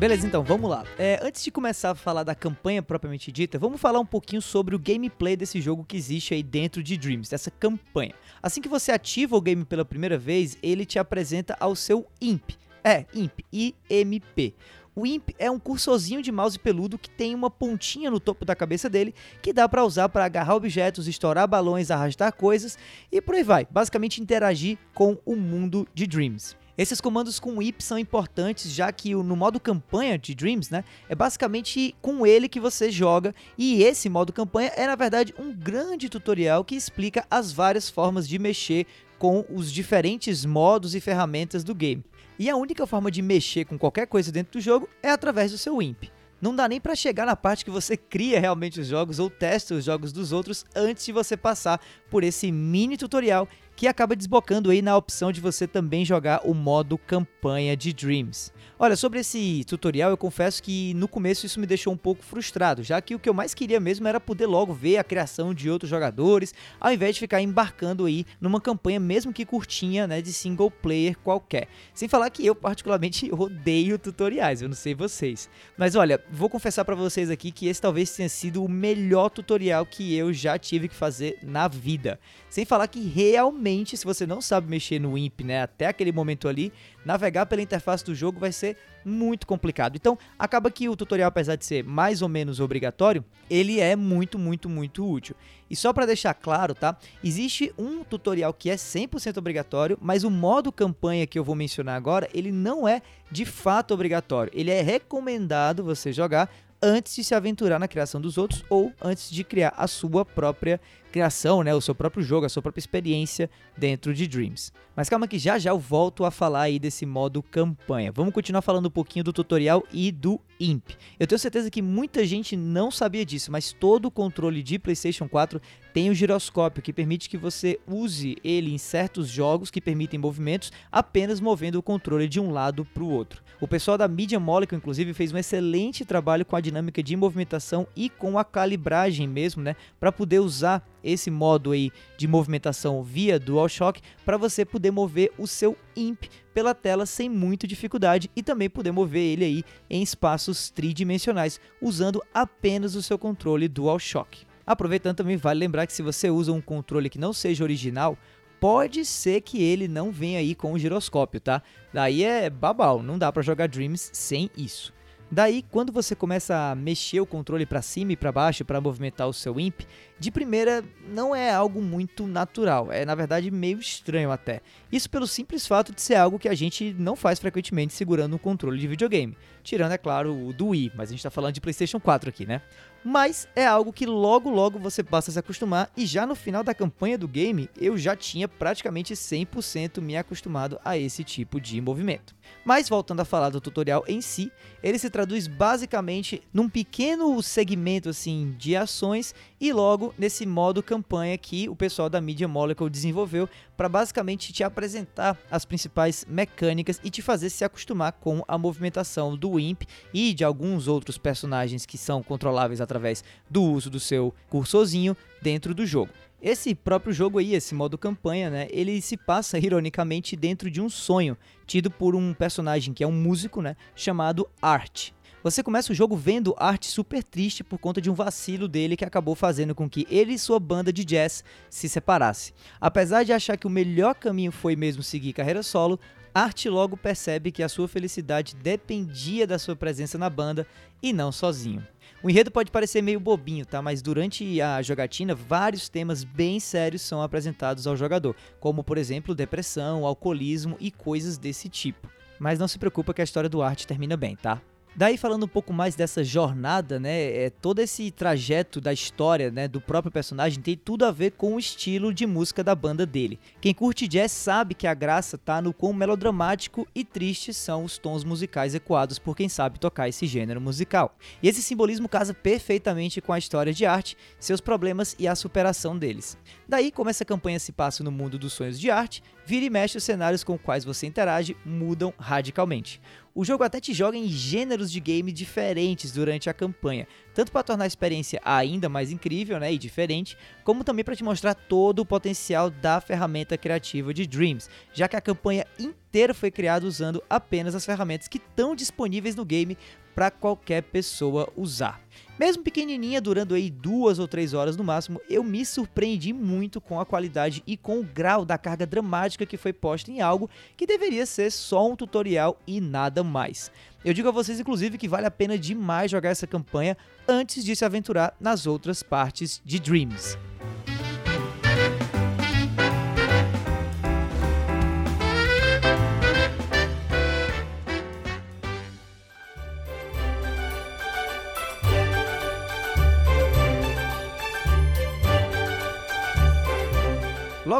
Beleza, 0.00 0.26
então, 0.26 0.42
vamos 0.42 0.70
lá. 0.70 0.82
É, 0.98 1.20
antes 1.22 1.44
de 1.44 1.50
começar 1.50 1.90
a 1.90 1.94
falar 1.94 2.22
da 2.22 2.34
campanha 2.34 2.82
propriamente 2.82 3.30
dita, 3.30 3.58
vamos 3.58 3.78
falar 3.78 4.00
um 4.00 4.06
pouquinho 4.06 4.40
sobre 4.40 4.74
o 4.74 4.78
gameplay 4.78 5.36
desse 5.36 5.60
jogo 5.60 5.84
que 5.84 5.94
existe 5.94 6.32
aí 6.32 6.42
dentro 6.42 6.82
de 6.82 6.96
Dreams, 6.96 7.28
dessa 7.28 7.50
campanha. 7.50 8.14
Assim 8.42 8.62
que 8.62 8.68
você 8.68 8.92
ativa 8.92 9.36
o 9.36 9.40
game 9.42 9.62
pela 9.62 9.84
primeira 9.84 10.16
vez, 10.16 10.56
ele 10.62 10.86
te 10.86 10.98
apresenta 10.98 11.54
ao 11.60 11.76
seu 11.76 12.06
IMP. 12.18 12.54
É, 12.82 13.04
IMP, 13.12 13.44
IMP. 13.52 14.54
O 14.96 15.06
IMP 15.06 15.34
é 15.38 15.50
um 15.50 15.58
cursorzinho 15.58 16.22
de 16.22 16.32
mouse 16.32 16.58
peludo 16.58 16.96
que 16.96 17.10
tem 17.10 17.34
uma 17.34 17.50
pontinha 17.50 18.10
no 18.10 18.18
topo 18.18 18.46
da 18.46 18.56
cabeça 18.56 18.88
dele 18.88 19.14
que 19.42 19.52
dá 19.52 19.68
para 19.68 19.84
usar 19.84 20.08
para 20.08 20.24
agarrar 20.24 20.54
objetos, 20.54 21.08
estourar 21.08 21.46
balões, 21.46 21.90
arrastar 21.90 22.32
coisas 22.32 22.78
e 23.12 23.20
por 23.20 23.34
aí 23.34 23.42
vai. 23.42 23.68
Basicamente 23.70 24.22
interagir 24.22 24.78
com 24.94 25.18
o 25.26 25.36
mundo 25.36 25.86
de 25.92 26.06
Dreams. 26.06 26.56
Esses 26.80 26.98
comandos 26.98 27.38
com 27.38 27.60
IP 27.60 27.84
são 27.84 27.98
importantes, 27.98 28.72
já 28.72 28.90
que 28.90 29.14
no 29.14 29.36
modo 29.36 29.60
campanha 29.60 30.16
de 30.16 30.34
Dreams, 30.34 30.72
né, 30.72 30.82
é 31.10 31.14
basicamente 31.14 31.94
com 32.00 32.26
ele 32.26 32.48
que 32.48 32.58
você 32.58 32.90
joga, 32.90 33.34
e 33.58 33.82
esse 33.82 34.08
modo 34.08 34.32
campanha 34.32 34.72
é 34.74 34.86
na 34.86 34.96
verdade 34.96 35.34
um 35.38 35.52
grande 35.52 36.08
tutorial 36.08 36.64
que 36.64 36.74
explica 36.74 37.26
as 37.30 37.52
várias 37.52 37.90
formas 37.90 38.26
de 38.26 38.38
mexer 38.38 38.86
com 39.18 39.44
os 39.50 39.70
diferentes 39.70 40.46
modos 40.46 40.94
e 40.94 41.00
ferramentas 41.00 41.62
do 41.62 41.74
game. 41.74 42.02
E 42.38 42.48
a 42.48 42.56
única 42.56 42.86
forma 42.86 43.10
de 43.10 43.20
mexer 43.20 43.66
com 43.66 43.78
qualquer 43.78 44.06
coisa 44.06 44.32
dentro 44.32 44.54
do 44.54 44.60
jogo 44.62 44.88
é 45.02 45.10
através 45.10 45.52
do 45.52 45.58
seu 45.58 45.82
imp. 45.82 46.04
Não 46.40 46.56
dá 46.56 46.66
nem 46.66 46.80
para 46.80 46.94
chegar 46.94 47.26
na 47.26 47.36
parte 47.36 47.66
que 47.66 47.70
você 47.70 47.98
cria 47.98 48.40
realmente 48.40 48.80
os 48.80 48.86
jogos 48.86 49.18
ou 49.18 49.28
testa 49.28 49.74
os 49.74 49.84
jogos 49.84 50.10
dos 50.10 50.32
outros 50.32 50.64
antes 50.74 51.04
de 51.04 51.12
você 51.12 51.36
passar 51.36 51.78
por 52.08 52.24
esse 52.24 52.50
mini 52.50 52.96
tutorial 52.96 53.46
que 53.80 53.88
acaba 53.88 54.14
desbocando 54.14 54.68
aí 54.68 54.82
na 54.82 54.94
opção 54.94 55.32
de 55.32 55.40
você 55.40 55.66
também 55.66 56.04
jogar 56.04 56.42
o 56.44 56.52
modo 56.52 56.98
campanha 56.98 57.74
de 57.74 57.94
Dreams. 57.94 58.52
Olha, 58.78 58.94
sobre 58.94 59.20
esse 59.20 59.64
tutorial 59.64 60.10
eu 60.10 60.18
confesso 60.18 60.62
que 60.62 60.92
no 60.94 61.08
começo 61.08 61.46
isso 61.46 61.58
me 61.58 61.66
deixou 61.66 61.90
um 61.92 61.96
pouco 61.96 62.22
frustrado, 62.22 62.82
já 62.82 63.00
que 63.00 63.14
o 63.14 63.18
que 63.18 63.26
eu 63.26 63.32
mais 63.32 63.54
queria 63.54 63.80
mesmo 63.80 64.06
era 64.06 64.20
poder 64.20 64.46
logo 64.46 64.74
ver 64.74 64.98
a 64.98 65.04
criação 65.04 65.54
de 65.54 65.70
outros 65.70 65.90
jogadores, 65.90 66.54
ao 66.78 66.92
invés 66.92 67.14
de 67.14 67.20
ficar 67.20 67.40
embarcando 67.40 68.04
aí 68.04 68.26
numa 68.38 68.60
campanha 68.60 69.00
mesmo 69.00 69.32
que 69.32 69.46
curtinha, 69.46 70.06
né, 70.06 70.20
de 70.20 70.32
single 70.32 70.70
player 70.70 71.16
qualquer. 71.18 71.66
Sem 71.94 72.06
falar 72.06 72.28
que 72.28 72.44
eu 72.44 72.54
particularmente 72.54 73.30
odeio 73.36 73.98
tutoriais, 73.98 74.60
eu 74.60 74.68
não 74.68 74.76
sei 74.76 74.94
vocês. 74.94 75.48
Mas 75.78 75.94
olha, 75.94 76.22
vou 76.30 76.50
confessar 76.50 76.84
para 76.84 76.94
vocês 76.94 77.30
aqui 77.30 77.50
que 77.50 77.66
esse 77.66 77.80
talvez 77.80 78.14
tenha 78.14 78.28
sido 78.28 78.62
o 78.62 78.68
melhor 78.68 79.30
tutorial 79.30 79.86
que 79.86 80.14
eu 80.14 80.34
já 80.34 80.58
tive 80.58 80.88
que 80.88 80.94
fazer 80.94 81.38
na 81.42 81.66
vida. 81.66 82.20
Sem 82.50 82.64
falar 82.64 82.88
que 82.88 83.00
realmente, 83.00 83.69
se 83.96 84.04
você 84.04 84.26
não 84.26 84.40
sabe 84.40 84.68
mexer 84.68 84.98
no 84.98 85.16
IMP, 85.16 85.42
né, 85.42 85.62
até 85.62 85.86
aquele 85.86 86.12
momento 86.12 86.48
ali, 86.48 86.72
navegar 87.04 87.46
pela 87.46 87.62
interface 87.62 88.04
do 88.04 88.14
jogo 88.14 88.38
vai 88.38 88.52
ser 88.52 88.76
muito 89.04 89.46
complicado. 89.46 89.96
Então, 89.96 90.18
acaba 90.38 90.70
que 90.70 90.88
o 90.88 90.96
tutorial, 90.96 91.28
apesar 91.28 91.56
de 91.56 91.64
ser 91.64 91.84
mais 91.84 92.22
ou 92.22 92.28
menos 92.28 92.60
obrigatório, 92.60 93.24
ele 93.48 93.80
é 93.80 93.96
muito, 93.96 94.38
muito, 94.38 94.68
muito 94.68 95.08
útil. 95.08 95.34
E 95.70 95.76
só 95.76 95.92
para 95.92 96.06
deixar 96.06 96.34
claro, 96.34 96.74
tá? 96.74 96.96
Existe 97.22 97.72
um 97.78 98.04
tutorial 98.04 98.52
que 98.52 98.70
é 98.70 98.74
100% 98.74 99.38
obrigatório, 99.38 99.98
mas 100.00 100.24
o 100.24 100.30
modo 100.30 100.72
campanha 100.72 101.26
que 101.26 101.38
eu 101.38 101.44
vou 101.44 101.54
mencionar 101.54 101.96
agora, 101.96 102.28
ele 102.34 102.52
não 102.52 102.86
é 102.86 103.00
de 103.30 103.44
fato 103.44 103.94
obrigatório. 103.94 104.52
Ele 104.54 104.70
é 104.70 104.82
recomendado 104.82 105.84
você 105.84 106.12
jogar 106.12 106.50
antes 106.82 107.14
de 107.14 107.22
se 107.22 107.34
aventurar 107.34 107.78
na 107.78 107.88
criação 107.88 108.20
dos 108.20 108.38
outros 108.38 108.64
ou 108.70 108.92
antes 109.00 109.30
de 109.30 109.44
criar 109.44 109.74
a 109.76 109.86
sua 109.86 110.24
própria 110.24 110.80
criação, 111.10 111.62
né, 111.62 111.74
o 111.74 111.80
seu 111.80 111.94
próprio 111.94 112.22
jogo, 112.22 112.46
a 112.46 112.48
sua 112.48 112.62
própria 112.62 112.80
experiência 112.80 113.50
dentro 113.76 114.14
de 114.14 114.26
Dreams. 114.26 114.72
Mas 114.94 115.08
calma 115.08 115.26
que 115.26 115.38
já 115.38 115.58
já 115.58 115.70
eu 115.70 115.78
volto 115.78 116.24
a 116.24 116.30
falar 116.30 116.62
aí 116.62 116.78
desse 116.78 117.04
modo 117.04 117.42
campanha. 117.42 118.12
Vamos 118.12 118.32
continuar 118.32 118.62
falando 118.62 118.86
um 118.86 118.90
pouquinho 118.90 119.24
do 119.24 119.32
tutorial 119.32 119.84
e 119.92 120.12
do 120.12 120.40
IMP. 120.58 120.96
Eu 121.18 121.26
tenho 121.26 121.38
certeza 121.38 121.70
que 121.70 121.82
muita 121.82 122.24
gente 122.24 122.56
não 122.56 122.90
sabia 122.90 123.24
disso, 123.24 123.50
mas 123.50 123.72
todo 123.72 124.06
o 124.06 124.10
controle 124.10 124.62
de 124.62 124.78
PlayStation 124.78 125.28
4 125.28 125.60
tem 125.92 126.10
o 126.10 126.14
giroscópio, 126.14 126.82
que 126.82 126.92
permite 126.92 127.28
que 127.28 127.36
você 127.36 127.78
use 127.86 128.36
ele 128.44 128.72
em 128.72 128.78
certos 128.78 129.28
jogos 129.28 129.70
que 129.70 129.80
permitem 129.80 130.18
movimentos 130.18 130.72
apenas 130.90 131.40
movendo 131.40 131.76
o 131.76 131.82
controle 131.82 132.28
de 132.28 132.40
um 132.40 132.50
lado 132.50 132.84
para 132.84 133.02
o 133.02 133.10
outro. 133.10 133.42
O 133.60 133.68
pessoal 133.68 133.98
da 133.98 134.08
Media 134.08 134.40
Molecule, 134.40 134.78
inclusive, 134.78 135.12
fez 135.12 135.32
um 135.32 135.38
excelente 135.38 136.04
trabalho 136.04 136.46
com 136.46 136.56
a 136.56 136.60
dinâmica 136.60 137.02
de 137.02 137.14
movimentação 137.16 137.86
e 137.94 138.08
com 138.08 138.38
a 138.38 138.44
calibragem 138.44 139.28
mesmo, 139.28 139.62
né, 139.62 139.76
para 139.98 140.12
poder 140.12 140.38
usar 140.38 140.86
esse 141.02 141.30
modo 141.30 141.72
aí 141.72 141.90
de 142.16 142.28
movimentação 142.28 143.02
via 143.02 143.38
DualShock 143.38 144.00
para 144.24 144.36
você 144.36 144.64
poder 144.64 144.90
mover 144.90 145.32
o 145.38 145.46
seu 145.46 145.76
IMP 145.96 146.28
pela 146.54 146.74
tela 146.74 147.06
sem 147.06 147.28
muita 147.28 147.66
dificuldade 147.66 148.30
e 148.34 148.42
também 148.42 148.68
poder 148.68 148.92
mover 148.92 149.22
ele 149.22 149.44
aí 149.44 149.64
em 149.88 150.02
espaços 150.02 150.70
tridimensionais 150.70 151.60
usando 151.80 152.22
apenas 152.34 152.94
o 152.94 153.02
seu 153.02 153.18
controle 153.18 153.68
DualShock. 153.68 154.49
Aproveitando 154.70 155.16
também 155.16 155.36
vale 155.36 155.58
lembrar 155.58 155.84
que 155.84 155.92
se 155.92 156.00
você 156.00 156.30
usa 156.30 156.52
um 156.52 156.60
controle 156.60 157.10
que 157.10 157.18
não 157.18 157.32
seja 157.32 157.64
original, 157.64 158.16
pode 158.60 159.04
ser 159.04 159.40
que 159.40 159.60
ele 159.60 159.88
não 159.88 160.12
venha 160.12 160.38
aí 160.38 160.54
com 160.54 160.72
o 160.72 160.78
giroscópio, 160.78 161.40
tá? 161.40 161.60
Daí 161.92 162.22
é 162.22 162.48
babau, 162.48 163.02
não 163.02 163.18
dá 163.18 163.32
para 163.32 163.42
jogar 163.42 163.66
Dreams 163.66 164.10
sem 164.12 164.48
isso. 164.56 164.94
Daí, 165.28 165.64
quando 165.72 165.92
você 165.92 166.14
começa 166.14 166.70
a 166.70 166.76
mexer 166.76 167.20
o 167.20 167.26
controle 167.26 167.66
para 167.66 167.82
cima 167.82 168.12
e 168.12 168.16
para 168.16 168.30
baixo 168.30 168.64
para 168.64 168.80
movimentar 168.80 169.26
o 169.26 169.32
seu 169.32 169.58
imp, 169.58 169.80
de 170.20 170.30
primeira 170.30 170.84
não 171.08 171.34
é 171.34 171.50
algo 171.50 171.80
muito 171.80 172.26
natural, 172.26 172.92
é 172.92 173.06
na 173.06 173.14
verdade 173.14 173.50
meio 173.50 173.78
estranho 173.78 174.30
até. 174.30 174.60
Isso 174.92 175.08
pelo 175.08 175.26
simples 175.26 175.66
fato 175.66 175.94
de 175.94 176.02
ser 176.02 176.16
algo 176.16 176.38
que 176.38 176.48
a 176.48 176.54
gente 176.54 176.94
não 176.98 177.16
faz 177.16 177.38
frequentemente 177.38 177.94
segurando 177.94 178.36
um 178.36 178.38
controle 178.38 178.78
de 178.78 178.86
videogame, 178.86 179.36
tirando 179.64 179.92
é 179.92 179.98
claro 179.98 180.48
o 180.48 180.52
do 180.52 180.68
Wii, 180.68 180.92
mas 180.94 181.08
a 181.08 181.12
gente 181.12 181.20
está 181.20 181.30
falando 181.30 181.54
de 181.54 181.60
PlayStation 181.62 181.98
4 181.98 182.28
aqui, 182.28 182.44
né? 182.44 182.60
mas 183.04 183.48
é 183.56 183.66
algo 183.66 183.92
que 183.92 184.04
logo 184.04 184.50
logo 184.50 184.78
você 184.78 185.02
passa 185.02 185.30
a 185.30 185.32
se 185.32 185.38
acostumar 185.38 185.90
e 185.96 186.04
já 186.04 186.26
no 186.26 186.34
final 186.34 186.62
da 186.62 186.74
campanha 186.74 187.16
do 187.16 187.26
game 187.26 187.68
eu 187.80 187.96
já 187.96 188.14
tinha 188.14 188.46
praticamente 188.46 189.14
100% 189.14 190.00
me 190.00 190.16
acostumado 190.16 190.78
a 190.84 190.98
esse 190.98 191.24
tipo 191.24 191.60
de 191.60 191.80
movimento. 191.80 192.34
Mas 192.64 192.88
voltando 192.88 193.20
a 193.20 193.24
falar 193.24 193.50
do 193.50 193.60
tutorial 193.60 194.04
em 194.06 194.20
si, 194.20 194.52
ele 194.82 194.98
se 194.98 195.08
traduz 195.08 195.46
basicamente 195.46 196.42
num 196.52 196.68
pequeno 196.68 197.42
segmento 197.42 198.08
assim 198.08 198.54
de 198.58 198.76
ações 198.76 199.34
e 199.60 199.72
logo 199.72 200.09
nesse 200.18 200.46
modo 200.46 200.82
campanha 200.82 201.36
que 201.36 201.68
o 201.68 201.76
pessoal 201.76 202.08
da 202.08 202.20
Media 202.20 202.48
Molecule 202.48 202.90
desenvolveu 202.90 203.48
para 203.76 203.88
basicamente 203.88 204.52
te 204.52 204.62
apresentar 204.62 205.38
as 205.50 205.64
principais 205.64 206.24
mecânicas 206.28 207.00
e 207.02 207.10
te 207.10 207.22
fazer 207.22 207.50
se 207.50 207.64
acostumar 207.64 208.12
com 208.12 208.44
a 208.46 208.58
movimentação 208.58 209.36
do 209.36 209.58
Imp 209.58 209.82
e 210.12 210.34
de 210.34 210.44
alguns 210.44 210.88
outros 210.88 211.18
personagens 211.18 211.86
que 211.86 211.98
são 211.98 212.22
controláveis 212.22 212.80
através 212.80 213.24
do 213.48 213.62
uso 213.62 213.90
do 213.90 214.00
seu 214.00 214.34
cursorzinho 214.48 215.16
dentro 215.42 215.74
do 215.74 215.86
jogo. 215.86 216.12
Esse 216.42 216.74
próprio 216.74 217.12
jogo 217.12 217.38
aí, 217.38 217.54
esse 217.54 217.74
modo 217.74 217.98
campanha, 217.98 218.48
né, 218.48 218.68
ele 218.70 219.02
se 219.02 219.16
passa 219.16 219.58
ironicamente 219.60 220.34
dentro 220.34 220.70
de 220.70 220.80
um 220.80 220.88
sonho 220.88 221.36
tido 221.66 221.90
por 221.90 222.16
um 222.16 222.32
personagem 222.32 222.94
que 222.94 223.04
é 223.04 223.06
um 223.06 223.12
músico, 223.12 223.60
né, 223.60 223.76
chamado 223.94 224.48
Art. 224.60 225.10
Você 225.42 225.62
começa 225.62 225.90
o 225.90 225.94
jogo 225.94 226.16
vendo 226.16 226.54
Art 226.58 226.84
super 226.84 227.24
triste 227.24 227.64
por 227.64 227.78
conta 227.78 227.98
de 227.98 228.10
um 228.10 228.14
vacilo 228.14 228.68
dele 228.68 228.94
que 228.94 229.06
acabou 229.06 229.34
fazendo 229.34 229.74
com 229.74 229.88
que 229.88 230.06
ele 230.10 230.34
e 230.34 230.38
sua 230.38 230.60
banda 230.60 230.92
de 230.92 231.02
jazz 231.02 231.42
se 231.70 231.88
separassem. 231.88 232.52
Apesar 232.78 233.24
de 233.24 233.32
achar 233.32 233.56
que 233.56 233.66
o 233.66 233.70
melhor 233.70 234.14
caminho 234.14 234.52
foi 234.52 234.76
mesmo 234.76 235.02
seguir 235.02 235.32
carreira 235.32 235.62
solo, 235.62 235.98
Art 236.34 236.66
logo 236.66 236.94
percebe 236.94 237.50
que 237.50 237.62
a 237.62 237.70
sua 237.70 237.88
felicidade 237.88 238.54
dependia 238.54 239.46
da 239.46 239.58
sua 239.58 239.74
presença 239.74 240.18
na 240.18 240.28
banda 240.28 240.66
e 241.02 241.10
não 241.10 241.32
sozinho. 241.32 241.86
O 242.22 242.28
enredo 242.28 242.50
pode 242.50 242.70
parecer 242.70 243.00
meio 243.00 243.18
bobinho, 243.18 243.64
tá? 243.64 243.80
Mas 243.80 244.02
durante 244.02 244.60
a 244.60 244.82
jogatina, 244.82 245.34
vários 245.34 245.88
temas 245.88 246.22
bem 246.22 246.60
sérios 246.60 247.00
são 247.00 247.22
apresentados 247.22 247.86
ao 247.86 247.96
jogador, 247.96 248.36
como 248.60 248.84
por 248.84 248.98
exemplo 248.98 249.34
depressão, 249.34 250.04
alcoolismo 250.04 250.76
e 250.78 250.90
coisas 250.90 251.38
desse 251.38 251.70
tipo. 251.70 252.10
Mas 252.38 252.58
não 252.58 252.68
se 252.68 252.78
preocupa 252.78 253.14
que 253.14 253.22
a 253.22 253.24
história 253.24 253.48
do 253.48 253.62
Art 253.62 253.86
termina 253.86 254.18
bem, 254.18 254.36
tá? 254.36 254.60
Daí 254.94 255.16
falando 255.16 255.44
um 255.44 255.48
pouco 255.48 255.72
mais 255.72 255.94
dessa 255.94 256.22
jornada, 256.24 256.98
né, 256.98 257.44
é, 257.44 257.50
todo 257.50 257.78
esse 257.78 258.10
trajeto 258.10 258.80
da 258.80 258.92
história, 258.92 259.50
né, 259.50 259.68
do 259.68 259.80
próprio 259.80 260.10
personagem 260.10 260.60
tem 260.60 260.76
tudo 260.76 261.04
a 261.04 261.12
ver 261.12 261.32
com 261.32 261.54
o 261.54 261.58
estilo 261.58 262.12
de 262.12 262.26
música 262.26 262.62
da 262.62 262.74
banda 262.74 263.06
dele. 263.06 263.38
Quem 263.60 263.72
curte 263.72 264.08
jazz 264.08 264.32
sabe 264.32 264.74
que 264.74 264.86
a 264.86 264.94
graça 264.94 265.38
tá 265.38 265.62
no 265.62 265.72
quão 265.72 265.92
melodramático 265.92 266.86
e 266.94 267.04
triste 267.04 267.54
são 267.54 267.84
os 267.84 267.98
tons 267.98 268.24
musicais 268.24 268.74
ecoados 268.74 269.18
por 269.18 269.36
quem 269.36 269.48
sabe 269.48 269.78
tocar 269.78 270.08
esse 270.08 270.26
gênero 270.26 270.60
musical. 270.60 271.16
E 271.42 271.48
esse 271.48 271.62
simbolismo 271.62 272.08
casa 272.08 272.34
perfeitamente 272.34 273.20
com 273.20 273.32
a 273.32 273.38
história 273.38 273.72
de 273.72 273.86
arte, 273.86 274.16
seus 274.38 274.60
problemas 274.60 275.14
e 275.18 275.28
a 275.28 275.36
superação 275.36 275.96
deles. 275.96 276.36
Daí, 276.68 276.90
como 276.90 277.10
essa 277.10 277.24
campanha 277.24 277.60
se 277.60 277.72
passa 277.72 278.02
no 278.02 278.10
mundo 278.10 278.38
dos 278.38 278.52
sonhos 278.52 278.78
de 278.78 278.90
arte, 278.90 279.22
vira 279.50 279.66
e 279.66 279.70
mexe 279.70 279.98
os 279.98 280.04
cenários 280.04 280.44
com 280.44 280.54
os 280.54 280.60
quais 280.62 280.84
você 280.84 281.08
interage 281.08 281.56
mudam 281.64 282.14
radicalmente. 282.16 283.00
O 283.34 283.44
jogo 283.44 283.64
até 283.64 283.80
te 283.80 283.92
joga 283.92 284.16
em 284.16 284.28
gêneros 284.28 284.92
de 284.92 285.00
game 285.00 285.32
diferentes 285.32 286.12
durante 286.12 286.48
a 286.48 286.54
campanha, 286.54 287.08
tanto 287.34 287.50
para 287.50 287.64
tornar 287.64 287.82
a 287.82 287.88
experiência 287.88 288.40
ainda 288.44 288.88
mais 288.88 289.10
incrível 289.10 289.58
né, 289.58 289.72
e 289.72 289.76
diferente, 289.76 290.38
como 290.62 290.84
também 290.84 291.04
para 291.04 291.16
te 291.16 291.24
mostrar 291.24 291.54
todo 291.54 291.98
o 291.98 292.06
potencial 292.06 292.70
da 292.70 293.00
ferramenta 293.00 293.58
criativa 293.58 294.14
de 294.14 294.24
Dreams, 294.24 294.70
já 294.92 295.08
que 295.08 295.16
a 295.16 295.20
campanha 295.20 295.66
inteira 295.80 296.00
inteira 296.10 296.34
foi 296.34 296.50
criada 296.50 296.84
usando 296.84 297.22
apenas 297.30 297.72
as 297.72 297.86
ferramentas 297.86 298.26
que 298.26 298.38
estão 298.38 298.74
disponíveis 298.74 299.36
no 299.36 299.44
game 299.44 299.78
para 300.12 300.28
qualquer 300.28 300.82
pessoa 300.82 301.48
usar. 301.56 302.00
Mesmo 302.40 302.62
pequenininha, 302.62 303.20
durando 303.20 303.54
aí 303.54 303.68
duas 303.70 304.18
ou 304.18 304.26
três 304.26 304.54
horas 304.54 304.74
no 304.74 304.82
máximo, 304.82 305.20
eu 305.28 305.44
me 305.44 305.62
surpreendi 305.62 306.32
muito 306.32 306.80
com 306.80 306.98
a 306.98 307.04
qualidade 307.04 307.62
e 307.66 307.76
com 307.76 308.00
o 308.00 308.02
grau 308.02 308.46
da 308.46 308.56
carga 308.56 308.86
dramática 308.86 309.44
que 309.44 309.58
foi 309.58 309.74
posta 309.74 310.10
em 310.10 310.22
algo 310.22 310.48
que 310.74 310.86
deveria 310.86 311.26
ser 311.26 311.52
só 311.52 311.86
um 311.86 311.94
tutorial 311.94 312.58
e 312.66 312.80
nada 312.80 313.22
mais. 313.22 313.70
Eu 314.02 314.14
digo 314.14 314.28
a 314.28 314.32
vocês, 314.32 314.58
inclusive, 314.58 314.96
que 314.96 315.06
vale 315.06 315.26
a 315.26 315.30
pena 315.30 315.58
demais 315.58 316.10
jogar 316.10 316.30
essa 316.30 316.46
campanha 316.46 316.96
antes 317.28 317.62
de 317.62 317.76
se 317.76 317.84
aventurar 317.84 318.34
nas 318.40 318.66
outras 318.66 319.02
partes 319.02 319.60
de 319.62 319.78
Dreams. 319.78 320.38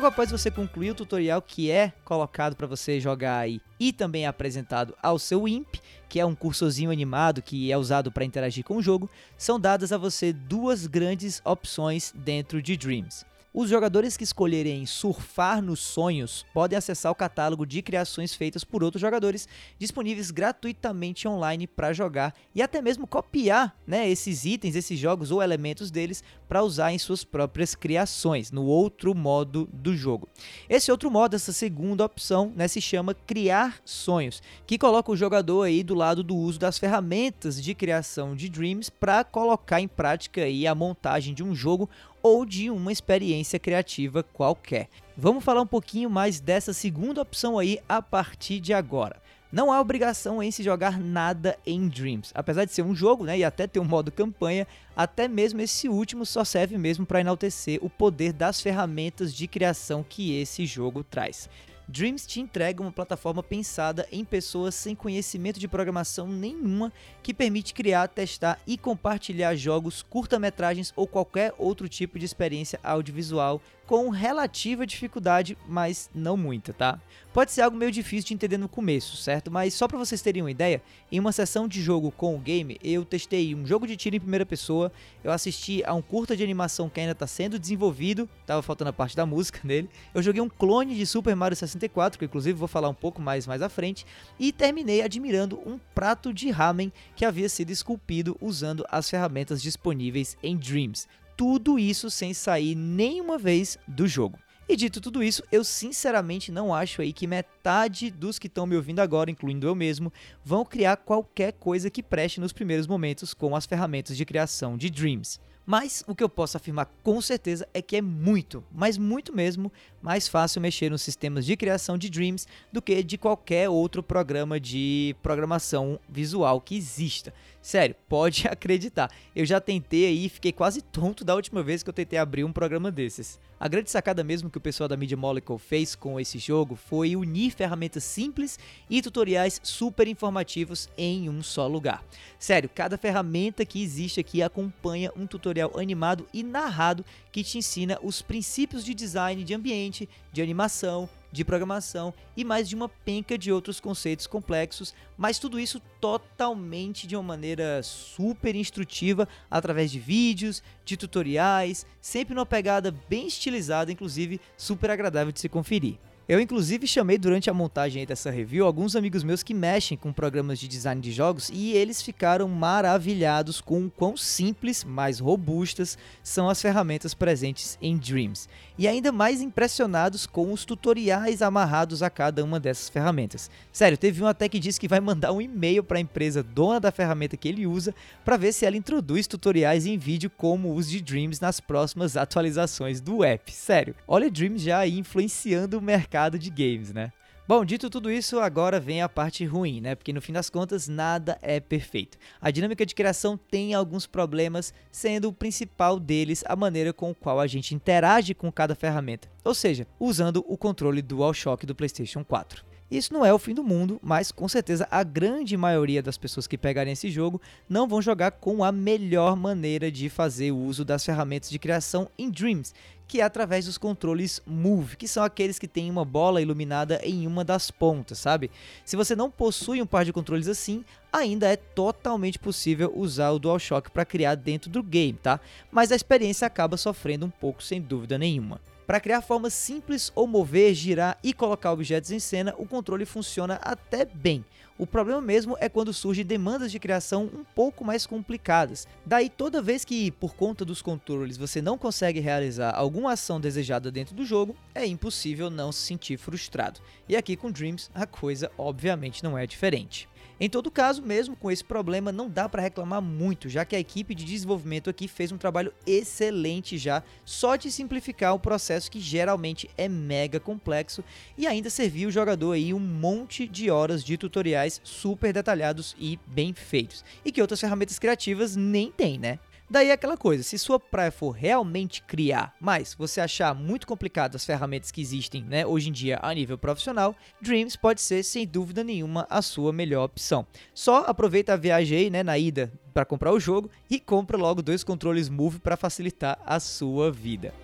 Logo 0.00 0.08
após 0.08 0.30
você 0.30 0.50
concluir 0.50 0.92
o 0.92 0.94
tutorial 0.94 1.42
que 1.42 1.70
é 1.70 1.92
colocado 2.06 2.56
para 2.56 2.66
você 2.66 2.98
jogar 2.98 3.36
aí 3.36 3.60
e 3.78 3.92
também 3.92 4.24
apresentado 4.24 4.96
ao 5.02 5.18
seu 5.18 5.46
IMP, 5.46 5.78
que 6.08 6.18
é 6.18 6.24
um 6.24 6.34
cursorzinho 6.34 6.90
animado 6.90 7.42
que 7.42 7.70
é 7.70 7.76
usado 7.76 8.10
para 8.10 8.24
interagir 8.24 8.64
com 8.64 8.78
o 8.78 8.82
jogo, 8.82 9.10
são 9.36 9.60
dadas 9.60 9.92
a 9.92 9.98
você 9.98 10.32
duas 10.32 10.86
grandes 10.86 11.42
opções 11.44 12.14
dentro 12.16 12.62
de 12.62 12.78
Dreams. 12.78 13.26
Os 13.52 13.68
jogadores 13.68 14.16
que 14.16 14.22
escolherem 14.22 14.86
surfar 14.86 15.60
nos 15.60 15.80
sonhos 15.80 16.46
podem 16.54 16.78
acessar 16.78 17.10
o 17.10 17.16
catálogo 17.16 17.66
de 17.66 17.82
criações 17.82 18.32
feitas 18.32 18.62
por 18.62 18.84
outros 18.84 19.00
jogadores, 19.00 19.48
disponíveis 19.76 20.30
gratuitamente 20.30 21.26
online 21.26 21.66
para 21.66 21.92
jogar 21.92 22.32
e 22.54 22.62
até 22.62 22.80
mesmo 22.80 23.08
copiar 23.08 23.76
né, 23.84 24.08
esses 24.08 24.44
itens, 24.44 24.76
esses 24.76 24.96
jogos 24.96 25.32
ou 25.32 25.42
elementos 25.42 25.90
deles 25.90 26.22
para 26.48 26.62
usar 26.62 26.92
em 26.92 26.98
suas 26.98 27.24
próprias 27.24 27.74
criações, 27.74 28.52
no 28.52 28.64
outro 28.66 29.16
modo 29.16 29.68
do 29.72 29.96
jogo. 29.96 30.28
Esse 30.68 30.92
outro 30.92 31.10
modo, 31.10 31.34
essa 31.34 31.52
segunda 31.52 32.04
opção, 32.04 32.52
né, 32.54 32.68
se 32.68 32.80
chama 32.80 33.14
Criar 33.14 33.80
Sonhos, 33.84 34.40
que 34.64 34.78
coloca 34.78 35.10
o 35.10 35.16
jogador 35.16 35.64
aí 35.64 35.82
do 35.82 35.96
lado 35.96 36.22
do 36.22 36.36
uso 36.36 36.60
das 36.60 36.78
ferramentas 36.78 37.60
de 37.60 37.74
criação 37.74 38.36
de 38.36 38.48
Dreams 38.48 38.90
para 38.90 39.24
colocar 39.24 39.80
em 39.80 39.88
prática 39.88 40.42
aí 40.42 40.68
a 40.68 40.74
montagem 40.74 41.34
de 41.34 41.42
um 41.42 41.52
jogo 41.52 41.90
ou 42.22 42.44
de 42.44 42.70
uma 42.70 42.92
experiência 42.92 43.58
criativa 43.58 44.22
qualquer. 44.22 44.88
Vamos 45.16 45.44
falar 45.44 45.60
um 45.60 45.66
pouquinho 45.66 46.08
mais 46.08 46.40
dessa 46.40 46.72
segunda 46.72 47.22
opção 47.22 47.58
aí 47.58 47.78
a 47.88 48.00
partir 48.00 48.60
de 48.60 48.72
agora. 48.72 49.20
Não 49.52 49.72
há 49.72 49.80
obrigação 49.80 50.40
em 50.40 50.52
se 50.52 50.62
jogar 50.62 51.00
nada 51.00 51.58
em 51.66 51.88
Dreams. 51.88 52.30
Apesar 52.34 52.64
de 52.64 52.72
ser 52.72 52.82
um 52.82 52.94
jogo, 52.94 53.24
né, 53.24 53.38
e 53.38 53.42
até 53.42 53.66
ter 53.66 53.80
um 53.80 53.84
modo 53.84 54.12
campanha, 54.12 54.64
até 54.94 55.26
mesmo 55.26 55.60
esse 55.60 55.88
último 55.88 56.24
só 56.24 56.44
serve 56.44 56.78
mesmo 56.78 57.04
para 57.04 57.20
enaltecer 57.20 57.80
o 57.82 57.90
poder 57.90 58.32
das 58.32 58.60
ferramentas 58.60 59.34
de 59.34 59.48
criação 59.48 60.04
que 60.08 60.38
esse 60.38 60.64
jogo 60.64 61.02
traz. 61.02 61.50
Dreams 61.90 62.24
te 62.24 62.40
entrega 62.40 62.80
uma 62.80 62.92
plataforma 62.92 63.42
pensada 63.42 64.06
em 64.12 64.24
pessoas 64.24 64.76
sem 64.76 64.94
conhecimento 64.94 65.58
de 65.58 65.66
programação 65.66 66.28
nenhuma 66.28 66.92
que 67.20 67.34
permite 67.34 67.74
criar, 67.74 68.06
testar 68.06 68.60
e 68.64 68.78
compartilhar 68.78 69.56
jogos, 69.56 70.00
curta-metragens 70.00 70.92
ou 70.94 71.06
qualquer 71.06 71.52
outro 71.58 71.88
tipo 71.88 72.16
de 72.16 72.24
experiência 72.24 72.78
audiovisual 72.84 73.60
com 73.88 74.08
relativa 74.08 74.86
dificuldade, 74.86 75.58
mas 75.66 76.08
não 76.14 76.36
muita, 76.36 76.72
tá? 76.72 77.00
Pode 77.32 77.52
ser 77.52 77.62
algo 77.62 77.76
meio 77.76 77.92
difícil 77.92 78.26
de 78.26 78.34
entender 78.34 78.58
no 78.58 78.68
começo, 78.68 79.16
certo? 79.16 79.52
Mas 79.52 79.72
só 79.72 79.86
para 79.86 79.96
vocês 79.96 80.20
terem 80.20 80.42
uma 80.42 80.50
ideia, 80.50 80.82
em 81.12 81.20
uma 81.20 81.30
sessão 81.30 81.68
de 81.68 81.80
jogo 81.80 82.10
com 82.10 82.34
o 82.34 82.38
game, 82.40 82.76
eu 82.82 83.04
testei 83.04 83.54
um 83.54 83.64
jogo 83.64 83.86
de 83.86 83.96
tiro 83.96 84.16
em 84.16 84.20
primeira 84.20 84.44
pessoa, 84.44 84.90
eu 85.22 85.30
assisti 85.30 85.80
a 85.84 85.94
um 85.94 86.02
curta 86.02 86.36
de 86.36 86.42
animação 86.42 86.88
que 86.88 86.98
ainda 86.98 87.12
está 87.12 87.28
sendo 87.28 87.56
desenvolvido, 87.56 88.28
tava 88.44 88.62
faltando 88.62 88.90
a 88.90 88.92
parte 88.92 89.14
da 89.14 89.24
música 89.24 89.60
nele. 89.64 89.88
Eu 90.12 90.20
joguei 90.20 90.42
um 90.42 90.48
clone 90.48 90.96
de 90.96 91.06
Super 91.06 91.36
Mario 91.36 91.56
64, 91.56 92.18
que 92.18 92.24
inclusive 92.24 92.58
vou 92.58 92.66
falar 92.66 92.88
um 92.88 92.94
pouco 92.94 93.22
mais 93.22 93.46
mais 93.46 93.62
à 93.62 93.68
frente, 93.68 94.04
e 94.36 94.50
terminei 94.50 95.00
admirando 95.00 95.60
um 95.64 95.78
prato 95.94 96.34
de 96.34 96.50
ramen 96.50 96.92
que 97.14 97.24
havia 97.24 97.48
sido 97.48 97.70
esculpido 97.70 98.36
usando 98.40 98.84
as 98.90 99.08
ferramentas 99.08 99.62
disponíveis 99.62 100.36
em 100.42 100.56
Dreams 100.56 101.06
tudo 101.36 101.78
isso 101.78 102.10
sem 102.10 102.34
sair 102.34 102.74
nenhuma 102.74 103.38
vez 103.38 103.78
do 103.88 104.06
jogo. 104.06 104.38
E 104.70 104.76
dito 104.76 105.00
tudo 105.00 105.20
isso, 105.20 105.42
eu 105.50 105.64
sinceramente 105.64 106.52
não 106.52 106.72
acho 106.72 107.02
aí 107.02 107.12
que 107.12 107.26
metade 107.26 108.08
dos 108.08 108.38
que 108.38 108.46
estão 108.46 108.68
me 108.68 108.76
ouvindo 108.76 109.00
agora, 109.00 109.28
incluindo 109.28 109.66
eu 109.66 109.74
mesmo, 109.74 110.12
vão 110.44 110.64
criar 110.64 110.96
qualquer 110.96 111.54
coisa 111.54 111.90
que 111.90 112.04
preste 112.04 112.38
nos 112.38 112.52
primeiros 112.52 112.86
momentos 112.86 113.34
com 113.34 113.56
as 113.56 113.66
ferramentas 113.66 114.16
de 114.16 114.24
criação 114.24 114.76
de 114.76 114.88
Dreams. 114.88 115.40
Mas 115.66 116.04
o 116.06 116.14
que 116.14 116.22
eu 116.22 116.28
posso 116.28 116.56
afirmar 116.56 116.88
com 117.02 117.20
certeza 117.20 117.68
é 117.74 117.82
que 117.82 117.96
é 117.96 118.00
muito, 118.00 118.62
mas 118.70 118.96
muito 118.96 119.34
mesmo, 119.34 119.72
mais 120.00 120.28
fácil 120.28 120.60
mexer 120.60 120.90
nos 120.90 121.02
sistemas 121.02 121.44
de 121.44 121.56
criação 121.56 121.98
de 121.98 122.08
Dreams 122.08 122.46
do 122.72 122.80
que 122.80 123.02
de 123.02 123.18
qualquer 123.18 123.68
outro 123.68 124.02
programa 124.02 124.58
de 124.58 125.14
programação 125.22 125.98
visual 126.08 126.60
que 126.60 126.76
exista. 126.76 127.32
Sério, 127.62 127.94
pode 128.08 128.48
acreditar. 128.48 129.10
Eu 129.34 129.44
já 129.44 129.60
tentei 129.60 130.06
aí 130.06 130.26
e 130.26 130.28
fiquei 130.28 130.52
quase 130.52 130.80
tonto 130.80 131.24
da 131.24 131.34
última 131.34 131.62
vez 131.62 131.82
que 131.82 131.90
eu 131.90 131.94
tentei 131.94 132.18
abrir 132.18 132.44
um 132.44 132.52
programa 132.52 132.90
desses. 132.90 133.38
A 133.58 133.68
grande 133.68 133.90
sacada 133.90 134.24
mesmo 134.24 134.48
que 134.48 134.56
o 134.56 134.60
pessoal 134.60 134.88
da 134.88 134.96
Media 134.96 135.18
Molecule 135.18 135.58
fez 135.58 135.94
com 135.94 136.18
esse 136.18 136.38
jogo 136.38 136.76
foi 136.76 137.14
unir 137.14 137.50
ferramentas 137.50 138.04
simples 138.04 138.58
e 138.88 139.02
tutoriais 139.02 139.60
super 139.62 140.08
informativos 140.08 140.88
em 140.96 141.28
um 141.28 141.42
só 141.42 141.66
lugar. 141.66 142.02
Sério, 142.38 142.70
cada 142.74 142.96
ferramenta 142.96 143.66
que 143.66 143.82
existe 143.82 144.18
aqui 144.18 144.42
acompanha 144.42 145.12
um 145.14 145.26
tutorial 145.26 145.78
animado 145.78 146.26
e 146.32 146.42
narrado 146.42 147.04
que 147.30 147.44
te 147.44 147.58
ensina 147.58 147.98
os 148.02 148.22
princípios 148.22 148.82
de 148.82 148.94
design 148.94 149.44
de 149.44 149.52
ambiente, 149.52 149.89
de 150.32 150.42
animação, 150.42 151.08
de 151.32 151.44
programação 151.44 152.12
e 152.36 152.44
mais 152.44 152.68
de 152.68 152.74
uma 152.74 152.88
penca 152.88 153.38
de 153.38 153.52
outros 153.52 153.80
conceitos 153.80 154.26
complexos, 154.26 154.94
mas 155.16 155.38
tudo 155.38 155.60
isso 155.60 155.80
totalmente 156.00 157.06
de 157.06 157.16
uma 157.16 157.22
maneira 157.22 157.82
super 157.82 158.54
instrutiva 158.54 159.28
através 159.50 159.90
de 159.90 160.00
vídeos, 160.00 160.62
de 160.84 160.96
tutoriais, 160.96 161.86
sempre 162.00 162.34
numa 162.34 162.46
pegada 162.46 162.94
bem 163.08 163.26
estilizada, 163.26 163.92
inclusive 163.92 164.40
super 164.56 164.90
agradável 164.90 165.32
de 165.32 165.40
se 165.40 165.48
conferir. 165.48 165.98
Eu, 166.30 166.38
inclusive, 166.38 166.86
chamei 166.86 167.18
durante 167.18 167.50
a 167.50 167.52
montagem 167.52 168.06
dessa 168.06 168.30
review 168.30 168.64
alguns 168.64 168.94
amigos 168.94 169.24
meus 169.24 169.42
que 169.42 169.52
mexem 169.52 169.98
com 169.98 170.12
programas 170.12 170.60
de 170.60 170.68
design 170.68 171.02
de 171.02 171.10
jogos 171.10 171.50
e 171.52 171.72
eles 171.72 172.00
ficaram 172.00 172.46
maravilhados 172.46 173.60
com 173.60 173.86
o 173.86 173.90
quão 173.90 174.16
simples, 174.16 174.84
mas 174.84 175.18
robustas 175.18 175.98
são 176.22 176.48
as 176.48 176.62
ferramentas 176.62 177.14
presentes 177.14 177.76
em 177.82 177.96
Dreams. 177.96 178.48
E 178.78 178.86
ainda 178.86 179.10
mais 179.10 179.42
impressionados 179.42 180.24
com 180.24 180.52
os 180.52 180.64
tutoriais 180.64 181.42
amarrados 181.42 182.00
a 182.00 182.08
cada 182.08 182.44
uma 182.44 182.60
dessas 182.60 182.88
ferramentas. 182.88 183.50
Sério, 183.72 183.98
teve 183.98 184.22
um 184.22 184.26
até 184.28 184.48
que 184.48 184.60
disse 184.60 184.78
que 184.78 184.86
vai 184.86 185.00
mandar 185.00 185.32
um 185.32 185.42
e-mail 185.42 185.82
para 185.82 185.98
a 185.98 186.00
empresa 186.00 186.44
dona 186.44 186.78
da 186.78 186.92
ferramenta 186.92 187.36
que 187.36 187.48
ele 187.48 187.66
usa 187.66 187.92
para 188.24 188.36
ver 188.36 188.52
se 188.52 188.64
ela 188.64 188.76
introduz 188.76 189.26
tutoriais 189.26 189.84
em 189.84 189.98
vídeo 189.98 190.30
como 190.30 190.76
os 190.76 190.88
de 190.88 191.00
Dreams 191.00 191.40
nas 191.40 191.58
próximas 191.58 192.16
atualizações 192.16 193.00
do 193.00 193.24
app. 193.24 193.50
Sério, 193.52 193.96
olha 194.06 194.30
Dreams 194.30 194.62
já 194.62 194.78
aí 194.78 194.96
influenciando 194.96 195.76
o 195.76 195.82
mercado 195.82 196.19
mercado 196.20 196.38
de 196.38 196.50
games, 196.50 196.92
né? 196.92 197.12
Bom, 197.48 197.64
dito 197.64 197.90
tudo 197.90 198.12
isso, 198.12 198.38
agora 198.38 198.78
vem 198.78 199.02
a 199.02 199.08
parte 199.08 199.44
ruim, 199.44 199.80
né? 199.80 199.94
Porque 199.94 200.12
no 200.12 200.20
fim 200.20 200.32
das 200.32 200.50
contas, 200.50 200.86
nada 200.86 201.36
é 201.42 201.58
perfeito. 201.58 202.16
A 202.40 202.50
dinâmica 202.50 202.86
de 202.86 202.94
criação 202.94 203.36
tem 203.36 203.74
alguns 203.74 204.06
problemas, 204.06 204.72
sendo 204.92 205.28
o 205.28 205.32
principal 205.32 205.98
deles 205.98 206.44
a 206.46 206.54
maneira 206.54 206.92
com 206.92 207.10
a 207.10 207.14
qual 207.14 207.40
a 207.40 207.46
gente 207.46 207.74
interage 207.74 208.34
com 208.34 208.52
cada 208.52 208.74
ferramenta, 208.74 209.28
ou 209.42 209.54
seja, 209.54 209.86
usando 209.98 210.44
o 210.46 210.56
controle 210.56 211.02
DualShock 211.02 211.66
do 211.66 211.74
PlayStation 211.74 212.22
4. 212.22 212.69
Isso 212.90 213.12
não 213.14 213.24
é 213.24 213.32
o 213.32 213.38
fim 213.38 213.54
do 213.54 213.62
mundo, 213.62 214.00
mas 214.02 214.32
com 214.32 214.48
certeza 214.48 214.88
a 214.90 215.04
grande 215.04 215.56
maioria 215.56 216.02
das 216.02 216.18
pessoas 216.18 216.48
que 216.48 216.58
pegarem 216.58 216.92
esse 216.92 217.08
jogo 217.08 217.40
não 217.68 217.86
vão 217.86 218.02
jogar 218.02 218.32
com 218.32 218.64
a 218.64 218.72
melhor 218.72 219.36
maneira 219.36 219.92
de 219.92 220.08
fazer 220.08 220.50
uso 220.50 220.84
das 220.84 221.04
ferramentas 221.04 221.48
de 221.48 221.58
criação 221.58 222.10
em 222.18 222.28
Dreams, 222.28 222.74
que 223.06 223.20
é 223.20 223.24
através 223.24 223.66
dos 223.66 223.78
controles 223.78 224.42
Move, 224.44 224.96
que 224.96 225.06
são 225.06 225.22
aqueles 225.22 225.58
que 225.58 225.68
têm 225.68 225.88
uma 225.88 226.04
bola 226.04 226.42
iluminada 226.42 227.00
em 227.04 227.28
uma 227.28 227.44
das 227.44 227.70
pontas, 227.70 228.18
sabe? 228.18 228.50
Se 228.84 228.96
você 228.96 229.14
não 229.14 229.30
possui 229.30 229.80
um 229.80 229.86
par 229.86 230.04
de 230.04 230.12
controles 230.12 230.48
assim, 230.48 230.84
ainda 231.12 231.48
é 231.48 231.56
totalmente 231.56 232.40
possível 232.40 232.92
usar 232.96 233.30
o 233.30 233.38
DualShock 233.38 233.90
para 233.90 234.04
criar 234.04 234.34
dentro 234.34 234.68
do 234.68 234.82
game, 234.82 235.18
tá? 235.20 235.38
Mas 235.70 235.92
a 235.92 235.96
experiência 235.96 236.46
acaba 236.46 236.76
sofrendo 236.76 237.26
um 237.26 237.30
pouco 237.30 237.62
sem 237.62 237.80
dúvida 237.80 238.18
nenhuma. 238.18 238.60
Para 238.90 238.98
criar 238.98 239.20
formas 239.22 239.54
simples 239.54 240.10
ou 240.16 240.26
mover, 240.26 240.74
girar 240.74 241.16
e 241.22 241.32
colocar 241.32 241.70
objetos 241.70 242.10
em 242.10 242.18
cena, 242.18 242.56
o 242.58 242.66
controle 242.66 243.06
funciona 243.06 243.54
até 243.62 244.04
bem. 244.04 244.44
O 244.76 244.84
problema 244.84 245.20
mesmo 245.20 245.56
é 245.60 245.68
quando 245.68 245.92
surgem 245.92 246.26
demandas 246.26 246.72
de 246.72 246.80
criação 246.80 247.30
um 247.32 247.44
pouco 247.54 247.84
mais 247.84 248.04
complicadas. 248.04 248.88
Daí, 249.06 249.30
toda 249.30 249.62
vez 249.62 249.84
que, 249.84 250.10
por 250.10 250.34
conta 250.34 250.64
dos 250.64 250.82
controles, 250.82 251.36
você 251.36 251.62
não 251.62 251.78
consegue 251.78 252.18
realizar 252.18 252.74
alguma 252.74 253.12
ação 253.12 253.40
desejada 253.40 253.92
dentro 253.92 254.12
do 254.12 254.24
jogo, 254.24 254.56
é 254.74 254.84
impossível 254.84 255.50
não 255.50 255.70
se 255.70 255.82
sentir 255.82 256.16
frustrado. 256.16 256.80
E 257.08 257.16
aqui 257.16 257.36
com 257.36 257.48
Dreams, 257.48 257.90
a 257.94 258.06
coisa 258.06 258.50
obviamente 258.58 259.22
não 259.22 259.38
é 259.38 259.46
diferente. 259.46 260.08
Em 260.42 260.48
todo 260.48 260.70
caso, 260.70 261.02
mesmo 261.02 261.36
com 261.36 261.50
esse 261.50 261.62
problema, 261.62 262.10
não 262.10 262.26
dá 262.26 262.48
para 262.48 262.62
reclamar 262.62 263.02
muito, 263.02 263.46
já 263.46 263.62
que 263.62 263.76
a 263.76 263.78
equipe 263.78 264.14
de 264.14 264.24
desenvolvimento 264.24 264.88
aqui 264.88 265.06
fez 265.06 265.30
um 265.30 265.36
trabalho 265.36 265.70
excelente 265.86 266.78
já, 266.78 267.02
só 267.26 267.56
de 267.56 267.70
simplificar 267.70 268.34
o 268.34 268.38
processo 268.38 268.90
que 268.90 268.98
geralmente 268.98 269.68
é 269.76 269.86
mega 269.86 270.40
complexo 270.40 271.04
e 271.36 271.46
ainda 271.46 271.68
serviu 271.68 272.08
o 272.08 272.12
jogador 272.12 272.52
aí 272.52 272.72
um 272.72 272.80
monte 272.80 273.46
de 273.46 273.70
horas 273.70 274.02
de 274.02 274.16
tutoriais 274.16 274.80
super 274.82 275.30
detalhados 275.30 275.94
e 275.98 276.18
bem 276.26 276.54
feitos, 276.54 277.04
e 277.22 277.30
que 277.30 277.42
outras 277.42 277.60
ferramentas 277.60 277.98
criativas 277.98 278.56
nem 278.56 278.90
tem, 278.90 279.18
né? 279.18 279.38
Daí 279.72 279.90
é 279.90 279.92
aquela 279.92 280.16
coisa, 280.16 280.42
se 280.42 280.58
sua 280.58 280.80
praia 280.80 281.12
for 281.12 281.30
realmente 281.30 282.02
criar, 282.02 282.56
mas 282.60 282.92
você 282.92 283.20
achar 283.20 283.54
muito 283.54 283.86
complicado 283.86 284.34
as 284.34 284.44
ferramentas 284.44 284.90
que 284.90 285.00
existem 285.00 285.44
né, 285.44 285.64
hoje 285.64 285.90
em 285.90 285.92
dia 285.92 286.18
a 286.20 286.34
nível 286.34 286.58
profissional, 286.58 287.14
Dreams 287.40 287.76
pode 287.76 288.00
ser 288.00 288.24
sem 288.24 288.44
dúvida 288.44 288.82
nenhuma 288.82 289.28
a 289.30 289.40
sua 289.40 289.72
melhor 289.72 290.02
opção. 290.06 290.44
Só 290.74 291.04
aproveita 291.06 291.52
a 291.52 291.56
viagem 291.56 291.98
aí, 291.98 292.10
né, 292.10 292.24
na 292.24 292.36
ida 292.36 292.72
para 292.92 293.04
comprar 293.04 293.32
o 293.32 293.38
jogo 293.38 293.70
e 293.88 294.00
compra 294.00 294.36
logo 294.36 294.60
dois 294.60 294.82
controles 294.82 295.28
Move 295.28 295.60
para 295.60 295.76
facilitar 295.76 296.36
a 296.44 296.58
sua 296.58 297.12
vida. 297.12 297.54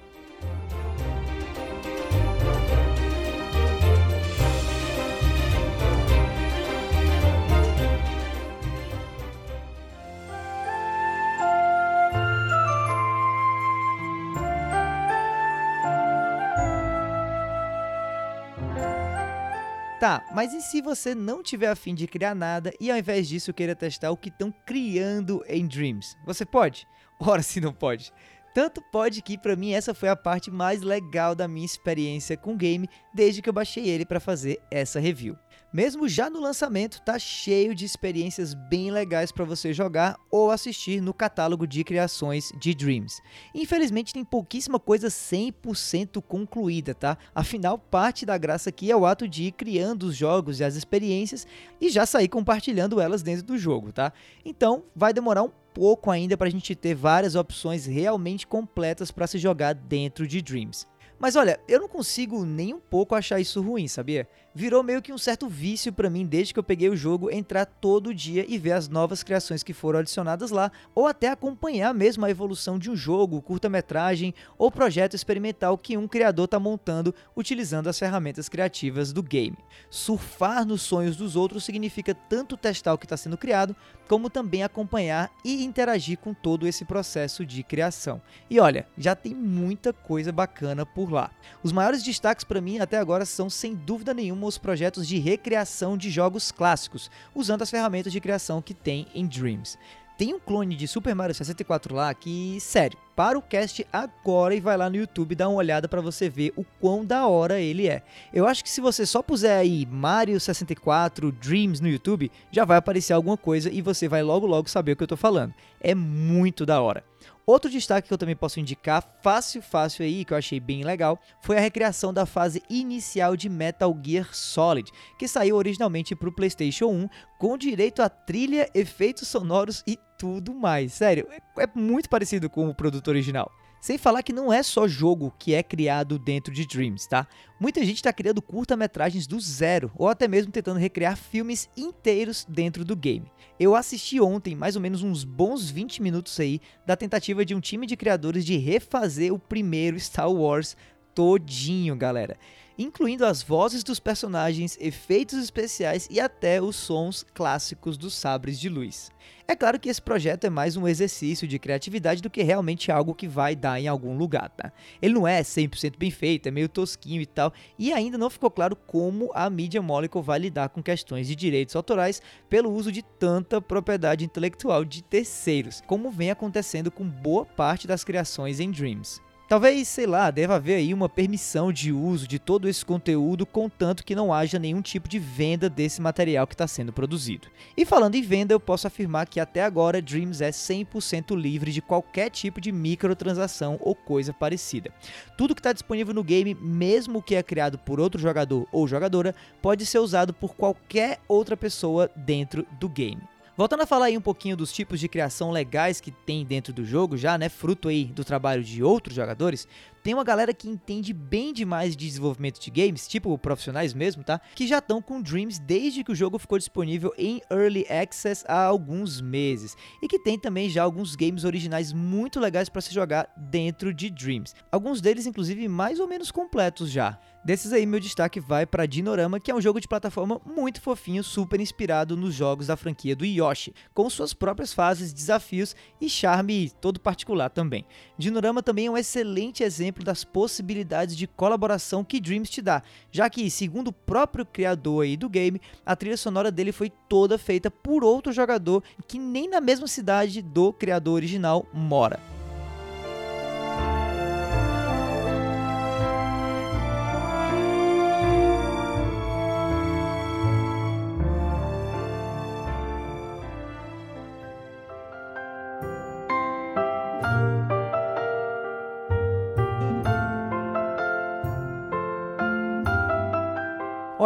Tá, 19.98 20.22
mas 20.34 20.52
e 20.52 20.60
se 20.60 20.82
você 20.82 21.14
não 21.14 21.42
tiver 21.42 21.68
afim 21.68 21.94
de 21.94 22.06
criar 22.06 22.34
nada 22.34 22.70
e 22.78 22.90
ao 22.90 22.98
invés 22.98 23.26
disso 23.26 23.54
queira 23.54 23.74
testar 23.74 24.10
o 24.10 24.16
que 24.16 24.28
estão 24.28 24.52
criando 24.66 25.42
em 25.48 25.66
Dreams? 25.66 26.18
Você 26.26 26.44
pode? 26.44 26.86
Ora 27.18 27.42
se 27.42 27.62
não 27.62 27.72
pode. 27.72 28.12
Tanto 28.54 28.82
pode 28.92 29.22
que 29.22 29.38
para 29.38 29.56
mim 29.56 29.72
essa 29.72 29.94
foi 29.94 30.10
a 30.10 30.16
parte 30.16 30.50
mais 30.50 30.82
legal 30.82 31.34
da 31.34 31.48
minha 31.48 31.64
experiência 31.64 32.36
com 32.36 32.52
o 32.52 32.56
game 32.56 32.90
desde 33.14 33.40
que 33.40 33.48
eu 33.48 33.54
baixei 33.54 33.88
ele 33.88 34.04
para 34.04 34.20
fazer 34.20 34.60
essa 34.70 35.00
review. 35.00 35.34
Mesmo 35.72 36.08
já 36.08 36.30
no 36.30 36.40
lançamento, 36.40 37.02
tá 37.02 37.18
cheio 37.18 37.75
de 37.75 37.84
experiências 37.84 38.54
bem 38.54 38.90
legais 38.90 39.30
para 39.30 39.44
você 39.44 39.72
jogar 39.72 40.16
ou 40.30 40.50
assistir 40.50 41.02
no 41.02 41.12
catálogo 41.12 41.66
de 41.66 41.84
criações 41.84 42.50
de 42.58 42.75
Dreams. 42.75 43.20
Infelizmente 43.54 44.14
tem 44.14 44.25
pouquíssima 44.25 44.78
coisa 44.78 45.08
100% 45.08 46.22
concluída, 46.22 46.94
tá? 46.94 47.18
Afinal, 47.34 47.78
parte 47.78 48.25
da 48.25 48.38
graça 48.38 48.70
aqui 48.70 48.90
é 48.90 48.96
o 48.96 49.04
ato 49.04 49.28
de 49.28 49.44
ir 49.44 49.52
criando 49.52 50.04
os 50.04 50.16
jogos 50.16 50.60
e 50.60 50.64
as 50.64 50.76
experiências 50.76 51.46
e 51.80 51.90
já 51.90 52.06
sair 52.06 52.28
compartilhando 52.28 53.00
elas 53.00 53.22
dentro 53.22 53.44
do 53.44 53.58
jogo, 53.58 53.92
tá? 53.92 54.12
Então, 54.44 54.84
vai 54.94 55.12
demorar 55.12 55.42
um 55.42 55.50
pouco 55.75 56.10
ainda 56.10 56.38
para 56.38 56.46
a 56.46 56.50
gente 56.50 56.75
ter 56.75 56.94
várias 56.94 57.34
opções 57.34 57.84
realmente 57.84 58.46
completas 58.46 59.10
para 59.10 59.26
se 59.26 59.36
jogar 59.36 59.75
dentro 59.75 60.26
de 60.26 60.40
Dreams. 60.40 60.86
Mas 61.18 61.35
olha, 61.35 61.58
eu 61.66 61.80
não 61.80 61.88
consigo 61.88 62.44
nem 62.44 62.75
um 62.75 62.80
pouco 62.80 63.14
achar 63.14 63.40
isso 63.40 63.62
ruim, 63.62 63.88
sabia? 63.88 64.28
Virou 64.54 64.82
meio 64.82 65.02
que 65.02 65.12
um 65.12 65.18
certo 65.18 65.49
vício 65.49 65.92
para 65.92 66.11
mim 66.11 66.25
desde 66.26 66.52
que 66.52 66.58
eu 66.58 66.64
peguei 66.64 66.88
o 66.88 66.96
jogo 66.96 67.30
entrar 67.30 67.66
todo 67.66 68.14
dia 68.14 68.44
e 68.49 68.58
ver 68.58 68.73
as 68.73 68.88
novas 68.88 69.23
criações 69.23 69.62
que 69.62 69.73
foram 69.73 69.99
adicionadas 69.99 70.50
lá, 70.50 70.70
ou 70.94 71.06
até 71.06 71.28
acompanhar 71.28 71.92
mesmo 71.94 72.25
a 72.25 72.30
evolução 72.30 72.78
de 72.78 72.90
um 72.90 72.96
jogo, 72.96 73.42
curta-metragem 73.42 74.35
ou 74.56 74.70
projeto 74.70 75.14
experimental 75.14 75.76
que 75.76 75.96
um 75.96 76.08
criador 76.08 76.46
está 76.46 76.58
montando 76.58 77.14
utilizando 77.34 77.88
as 77.88 77.99
ferramentas 77.99 78.49
criativas 78.49 79.12
do 79.12 79.23
game. 79.23 79.56
Surfar 79.90 80.67
nos 80.67 80.82
sonhos 80.82 81.17
dos 81.17 81.36
outros 81.36 81.64
significa 81.64 82.14
tanto 82.14 82.56
testar 82.56 82.95
o 82.95 82.99
que 82.99 83.06
está 83.06 83.17
sendo 83.17 83.36
criado, 83.36 83.76
como 84.08 84.30
também 84.30 84.62
acompanhar 84.62 85.30
e 85.45 85.64
interagir 85.64 86.19
com 86.19 86.32
todo 86.32 86.66
esse 86.66 86.84
processo 86.84 87.45
de 87.45 87.62
criação. 87.62 88.21
E 88.49 88.60
olha, 88.60 88.86
já 88.97 89.14
tem 89.14 89.34
muita 89.34 89.92
coisa 89.92 90.32
bacana 90.32 90.86
por 90.86 91.12
lá. 91.12 91.30
Os 91.62 91.73
maiores 91.73 92.02
destaques 92.02 92.45
para 92.45 92.60
mim 92.60 92.78
até 92.78 92.99
agora 92.99 93.25
são 93.25 93.50
sem 93.50 93.75
dúvida 93.75 94.14
nenhuma 94.14 94.47
os 94.47 94.58
projetos 94.58 95.06
de 95.06 95.19
recriação 95.19 95.97
de 95.97 96.10
jogos 96.10 96.50
clássicos, 96.52 97.10
usando 97.34 97.62
as 97.62 97.71
ferramentas 97.71 98.12
de 98.12 98.21
criação 98.21 98.62
que 98.62 98.75
tem 98.75 99.06
em 99.14 99.26
Dreams. 99.26 99.78
Tem 100.16 100.32
um 100.32 100.40
clone 100.40 100.75
de 100.75 100.88
Super 100.88 101.14
Mario 101.14 101.34
64 101.34 101.95
lá 101.95 102.14
que, 102.14 102.58
sério, 102.58 102.99
para 103.16 103.38
o 103.38 103.42
cast 103.42 103.86
agora 103.90 104.54
e 104.54 104.60
vai 104.60 104.76
lá 104.76 104.90
no 104.90 104.96
YouTube 104.96 105.34
dar 105.34 105.48
uma 105.48 105.56
olhada 105.56 105.88
para 105.88 106.02
você 106.02 106.28
ver 106.28 106.52
o 106.54 106.62
quão 106.78 107.02
da 107.02 107.26
hora 107.26 107.58
ele 107.58 107.88
é. 107.88 108.02
Eu 108.32 108.46
acho 108.46 108.62
que 108.62 108.68
se 108.68 108.82
você 108.82 109.06
só 109.06 109.22
puser 109.22 109.58
aí 109.58 109.86
Mario 109.86 110.38
64 110.38 111.32
Dreams 111.32 111.80
no 111.80 111.88
YouTube, 111.88 112.30
já 112.52 112.66
vai 112.66 112.76
aparecer 112.76 113.14
alguma 113.14 113.38
coisa 113.38 113.72
e 113.72 113.80
você 113.80 114.06
vai 114.06 114.22
logo 114.22 114.46
logo 114.46 114.68
saber 114.68 114.92
o 114.92 114.96
que 114.96 115.02
eu 115.02 115.08
tô 115.08 115.16
falando. 115.16 115.54
É 115.80 115.94
muito 115.94 116.66
da 116.66 116.82
hora. 116.82 117.02
Outro 117.46 117.70
destaque 117.70 118.08
que 118.08 118.12
eu 118.12 118.18
também 118.18 118.34
posso 118.34 118.58
indicar, 118.58 119.18
fácil, 119.22 119.62
fácil 119.62 120.04
aí, 120.04 120.24
que 120.24 120.32
eu 120.32 120.36
achei 120.36 120.58
bem 120.58 120.82
legal, 120.82 121.16
foi 121.40 121.56
a 121.56 121.60
recriação 121.60 122.12
da 122.12 122.26
fase 122.26 122.60
inicial 122.68 123.36
de 123.36 123.48
Metal 123.48 123.96
Gear 124.04 124.34
Solid, 124.34 124.90
que 125.16 125.28
saiu 125.28 125.54
originalmente 125.54 126.16
para 126.16 126.28
o 126.28 126.32
PlayStation 126.32 126.86
1, 126.86 127.08
com 127.38 127.56
direito 127.56 128.02
a 128.02 128.08
trilha, 128.08 128.68
efeitos 128.74 129.28
sonoros 129.28 129.84
e 129.86 129.96
tudo 130.18 130.54
mais. 130.54 130.92
Sério, 130.92 131.26
é, 131.30 131.64
é 131.64 131.68
muito 131.74 132.08
parecido 132.08 132.48
com 132.48 132.68
o 132.68 132.74
produto 132.74 133.08
original. 133.08 133.50
Sem 133.80 133.98
falar 133.98 134.22
que 134.22 134.32
não 134.32 134.52
é 134.52 134.62
só 134.62 134.88
jogo 134.88 135.32
que 135.38 135.54
é 135.54 135.62
criado 135.62 136.18
dentro 136.18 136.52
de 136.52 136.66
Dreams, 136.66 137.06
tá? 137.08 137.26
Muita 137.60 137.84
gente 137.84 137.96
está 137.96 138.12
criando 138.12 138.42
curta-metragens 138.42 139.26
do 139.26 139.38
zero, 139.38 139.92
ou 139.94 140.08
até 140.08 140.26
mesmo 140.26 140.50
tentando 140.50 140.80
recriar 140.80 141.16
filmes 141.16 141.68
inteiros 141.76 142.44
dentro 142.48 142.84
do 142.84 142.96
game. 142.96 143.30
Eu 143.60 143.76
assisti 143.76 144.20
ontem, 144.20 144.56
mais 144.56 144.74
ou 144.74 144.82
menos 144.82 145.04
uns 145.04 145.22
bons 145.22 145.70
20 145.70 146.02
minutos 146.02 146.40
aí, 146.40 146.60
da 146.84 146.96
tentativa 146.96 147.44
de 147.44 147.54
um 147.54 147.60
time 147.60 147.86
de 147.86 147.96
criadores 147.96 148.44
de 148.44 148.56
refazer 148.56 149.32
o 149.32 149.38
primeiro 149.38 150.00
Star 150.00 150.32
Wars 150.32 150.76
todinho, 151.14 151.94
galera 151.94 152.36
incluindo 152.78 153.24
as 153.24 153.42
vozes 153.42 153.82
dos 153.82 153.98
personagens, 153.98 154.76
efeitos 154.80 155.38
especiais 155.38 156.06
e 156.10 156.20
até 156.20 156.60
os 156.60 156.76
sons 156.76 157.24
clássicos 157.34 157.96
dos 157.96 158.14
sabres 158.14 158.58
de 158.60 158.68
luz. 158.68 159.10
É 159.49 159.54
claro 159.54 159.78
que 159.78 159.89
esse 159.89 160.02
projeto 160.02 160.43
é 160.45 160.50
mais 160.50 160.76
um 160.76 160.89
exercício 160.89 161.47
de 161.47 161.56
criatividade 161.56 162.21
do 162.21 162.28
que 162.28 162.43
realmente 162.43 162.91
algo 162.91 163.15
que 163.15 163.28
vai 163.28 163.54
dar 163.54 163.80
em 163.80 163.87
algum 163.87 164.17
lugar, 164.17 164.50
tá? 164.50 164.73
Ele 165.00 165.15
não 165.15 165.26
é 165.26 165.41
100% 165.41 165.97
bem 165.97 166.11
feito, 166.11 166.49
é 166.49 166.50
meio 166.50 166.69
tosquinho 166.69 167.23
e 167.23 167.26
tal, 167.26 167.52
e 167.78 167.93
ainda 167.93 168.19
não 168.19 168.28
ficou 168.28 168.50
claro 168.50 168.75
como 168.75 169.30
a 169.32 169.49
Media 169.49 169.80
Molecule 169.80 170.25
vai 170.25 170.41
lidar 170.41 170.71
com 170.71 170.82
questões 170.82 171.28
de 171.28 171.37
direitos 171.37 171.76
autorais 171.76 172.21
pelo 172.50 172.73
uso 172.73 172.91
de 172.91 173.02
tanta 173.02 173.61
propriedade 173.61 174.25
intelectual 174.25 174.85
de 174.85 175.00
terceiros, 175.00 175.80
como 175.87 176.11
vem 176.11 176.32
acontecendo 176.32 176.91
com 176.91 177.09
boa 177.09 177.47
parte 177.47 177.87
das 177.87 178.02
criações 178.02 178.59
em 178.59 178.73
Dreams. 178.73 179.25
Talvez, 179.49 179.87
sei 179.87 180.09
lá, 180.09 180.28
deva 180.32 180.56
haver 180.56 180.75
aí 180.75 180.93
uma 180.93 181.09
permissão 181.09 181.73
de 181.73 181.93
uso 181.93 182.26
de 182.26 182.37
todo 182.37 182.69
esse 182.69 182.85
conteúdo, 182.85 183.47
contanto 183.47 184.04
que 184.04 184.17
não 184.17 184.32
haja 184.32 184.59
nenhum 184.59 184.82
tipo 184.82 185.09
de 185.09 185.21
venda 185.21 185.71
desse 185.71 186.02
material 186.02 186.49
que 186.49 186.54
está 186.54 186.67
sendo 186.67 186.93
produzido. 186.93 187.47
E 187.76 187.87
falando 187.87 188.17
em 188.17 188.23
venda, 188.23 188.52
eu 188.52 188.59
posso 188.59 188.89
afirmar 188.89 189.28
que 189.28 189.39
até 189.39 189.63
agora 189.63 190.02
Dreams 190.02 190.41
é 190.41 190.50
100% 190.50 191.37
livre 191.37 191.71
de 191.71 191.80
qualquer 191.80 192.28
tipo 192.28 192.61
de 192.61 192.73
microtransação 192.73 193.78
ou 193.80 193.95
coisa 193.95 194.32
parecida. 194.32 194.91
Tudo 195.39 195.54
que 195.54 195.61
está 195.61 195.73
disponível 195.73 196.13
no 196.13 196.25
game, 196.25 196.52
mesmo 196.52 197.23
que 197.23 197.37
é 197.37 197.43
criado 197.43 197.78
por 197.78 198.00
outro 198.00 198.21
jogador 198.21 198.67
ou 198.73 198.89
jogadora, 198.89 199.32
pode 199.63 199.87
ser 199.87 200.00
usado 200.00 200.35
por 200.35 200.56
qualquer 200.56 201.21
outra 201.28 201.56
pessoa 201.56 202.11
dentro 202.17 202.67
do 202.80 202.89
game. 202.89 203.23
Voltando 203.56 203.84
a 203.84 203.86
falar 203.86 204.06
aí 204.06 204.19
um 204.19 204.21
pouquinho 204.21 204.54
dos 204.54 204.71
tipos 204.71 205.00
de 205.00 205.08
criação 205.08 205.50
legais 205.50 205.99
que 205.99 206.10
tem 206.10 206.45
dentro 206.45 206.75
do 206.75 206.84
jogo 206.84 207.16
já, 207.16 207.38
né, 207.38 207.49
fruto 207.49 207.88
aí 207.88 208.04
do 208.04 208.23
trabalho 208.23 208.62
de 208.62 208.82
outros 208.82 209.16
jogadores, 209.16 209.66
tem 210.06 210.14
uma 210.14 210.23
galera 210.23 210.54
que 210.54 210.69
entende 210.69 211.12
bem 211.12 211.52
demais 211.52 211.97
de 211.97 212.06
desenvolvimento 212.06 212.60
de 212.60 212.71
games, 212.71 213.08
tipo 213.08 213.36
profissionais 213.36 213.92
mesmo, 213.92 214.23
tá? 214.23 214.40
Que 214.54 214.64
já 214.64 214.78
estão 214.78 215.02
com 215.02 215.21
Dreams 215.21 215.58
desde 215.58 216.04
que 216.04 216.12
o 216.12 216.14
jogo 216.14 216.38
ficou 216.38 216.58
disponível 216.58 217.12
em 217.19 217.42
Early 217.50 217.84
Access 217.90 218.45
há 218.47 218.66
alguns 218.66 219.21
meses. 219.21 219.76
E 220.00 220.06
que 220.06 220.21
tem 220.21 220.38
também 220.38 220.71
já 220.71 220.84
alguns 220.84 221.16
games 221.16 221.42
originais 221.42 221.92
muito 221.92 222.38
legais 222.38 222.69
para 222.69 222.82
se 222.82 222.95
jogar 222.95 223.28
dentro 223.36 223.92
de 223.92 224.08
Dreams. 224.08 224.54
Alguns 224.71 225.00
deles, 225.00 225.26
inclusive, 225.26 225.66
mais 225.66 225.99
ou 225.99 226.06
menos 226.06 226.30
completos 226.30 226.88
já. 226.88 227.19
Desses 227.47 227.73
aí, 227.73 227.86
meu 227.86 228.00
destaque 228.00 228.40
vai 228.40 228.66
para 228.66 228.86
Dinorama, 228.86 229.38
que 229.38 229.52
é 229.52 229.54
um 229.54 229.60
jogo 229.60 229.80
de 229.80 229.86
plataforma 229.86 230.40
muito 230.45 230.80
fofinho, 230.80 231.23
super 231.23 231.60
inspirado 231.60 232.16
nos 232.16 232.34
jogos 232.34 232.66
da 232.66 232.76
franquia 232.76 233.14
do 233.14 233.25
Yoshi, 233.25 233.73
com 233.95 234.10
suas 234.10 234.34
próprias 234.34 234.75
fases, 234.75 235.12
desafios 235.12 235.76
e 236.00 236.08
charme 236.08 236.73
todo 236.80 236.99
particular 236.99 237.49
também. 237.49 237.84
Dinorama 238.19 238.64
também 238.64 238.86
é 238.86 238.90
um 238.90 238.97
excelente 238.97 239.62
exemplo 239.62 239.96
das 240.04 240.25
possibilidades 240.25 241.17
de 241.17 241.26
colaboração 241.26 242.04
que 242.04 242.21
Dreams 242.21 242.50
te 242.50 242.63
dá, 242.63 242.82
já 243.11 243.28
que, 243.30 243.50
segundo 243.50 243.89
o 243.89 243.93
próprio 243.93 244.45
criador 244.45 245.04
aí 245.04 245.17
do 245.17 245.28
game, 245.28 245.61
a 245.85 245.97
trilha 245.97 246.17
sonora 246.17 246.50
dele 246.50 246.73
foi 246.73 246.91
toda 247.09 247.39
feita 247.39 247.71
por 247.71 248.04
outro 248.04 248.32
jogador 248.32 248.82
que 249.06 249.19
nem 249.19 249.49
na 249.49 249.61
mesma 249.61 249.87
cidade 249.87 250.43
do 250.43 250.73
criador 250.73 251.15
original 251.15 251.67
mora. 251.73 252.35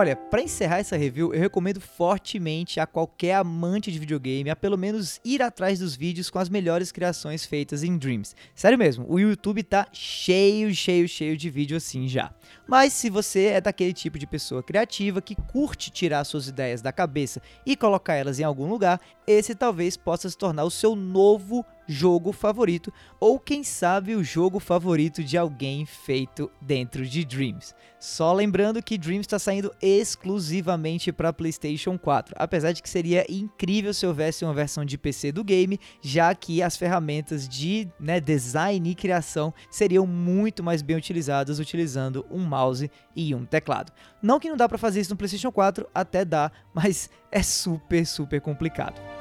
Olha, 0.00 0.16
para 0.16 0.40
encerrar 0.40 0.78
essa 0.78 0.96
review, 0.96 1.34
eu 1.34 1.40
recomendo 1.40 1.78
fortemente 1.78 2.80
a 2.80 2.86
qualquer 2.86 3.34
amante 3.34 3.92
de 3.92 3.98
videogame 3.98 4.48
a 4.48 4.56
pelo 4.56 4.78
menos 4.78 5.20
ir 5.22 5.42
atrás 5.42 5.80
dos 5.80 5.94
vídeos 5.94 6.30
com 6.30 6.38
as 6.38 6.48
melhores 6.48 6.90
criações 6.90 7.44
feitas 7.44 7.82
em 7.82 7.98
Dreams. 7.98 8.34
Sério 8.54 8.78
mesmo, 8.78 9.04
o 9.06 9.20
YouTube 9.20 9.62
tá 9.62 9.86
cheio, 9.92 10.74
cheio, 10.74 11.06
cheio 11.06 11.36
de 11.36 11.50
vídeo 11.50 11.76
assim 11.76 12.08
já. 12.08 12.32
Mas 12.66 12.94
se 12.94 13.10
você 13.10 13.48
é 13.48 13.60
daquele 13.60 13.92
tipo 13.92 14.18
de 14.18 14.26
pessoa 14.26 14.62
criativa 14.62 15.20
que 15.20 15.34
curte 15.34 15.90
tirar 15.90 16.24
suas 16.24 16.48
ideias 16.48 16.80
da 16.80 16.92
cabeça 16.92 17.42
e 17.66 17.76
colocar 17.76 18.14
elas 18.14 18.40
em 18.40 18.44
algum 18.44 18.70
lugar, 18.70 18.98
esse 19.26 19.54
talvez 19.54 19.98
possa 19.98 20.30
se 20.30 20.38
tornar 20.38 20.64
o 20.64 20.70
seu 20.70 20.96
novo 20.96 21.62
jogo 21.90 22.32
favorito 22.32 22.92
ou 23.18 23.38
quem 23.38 23.64
sabe 23.64 24.14
o 24.14 24.22
jogo 24.22 24.60
favorito 24.60 25.24
de 25.24 25.36
alguém 25.36 25.84
feito 25.84 26.48
dentro 26.60 27.04
de 27.04 27.24
Dreams. 27.24 27.74
Só 27.98 28.32
lembrando 28.32 28.82
que 28.82 28.96
Dreams 28.96 29.26
está 29.26 29.38
saindo 29.38 29.74
exclusivamente 29.82 31.12
para 31.12 31.32
PlayStation 31.32 31.98
4, 31.98 32.34
apesar 32.38 32.72
de 32.72 32.80
que 32.80 32.88
seria 32.88 33.26
incrível 33.28 33.92
se 33.92 34.06
houvesse 34.06 34.44
uma 34.44 34.54
versão 34.54 34.84
de 34.84 34.96
PC 34.96 35.32
do 35.32 35.42
game, 35.42 35.78
já 36.00 36.34
que 36.34 36.62
as 36.62 36.76
ferramentas 36.76 37.48
de 37.48 37.88
né, 37.98 38.20
design 38.20 38.88
e 38.88 38.94
criação 38.94 39.52
seriam 39.68 40.06
muito 40.06 40.62
mais 40.62 40.82
bem 40.82 40.96
utilizadas 40.96 41.58
utilizando 41.58 42.24
um 42.30 42.44
mouse 42.44 42.90
e 43.14 43.34
um 43.34 43.44
teclado. 43.44 43.92
Não 44.22 44.38
que 44.38 44.48
não 44.48 44.56
dá 44.56 44.68
para 44.68 44.78
fazer 44.78 45.00
isso 45.00 45.10
no 45.10 45.16
PlayStation 45.16 45.50
4, 45.50 45.88
até 45.92 46.24
dá, 46.24 46.52
mas 46.72 47.10
é 47.32 47.42
super, 47.42 48.06
super 48.06 48.40
complicado. 48.40 49.19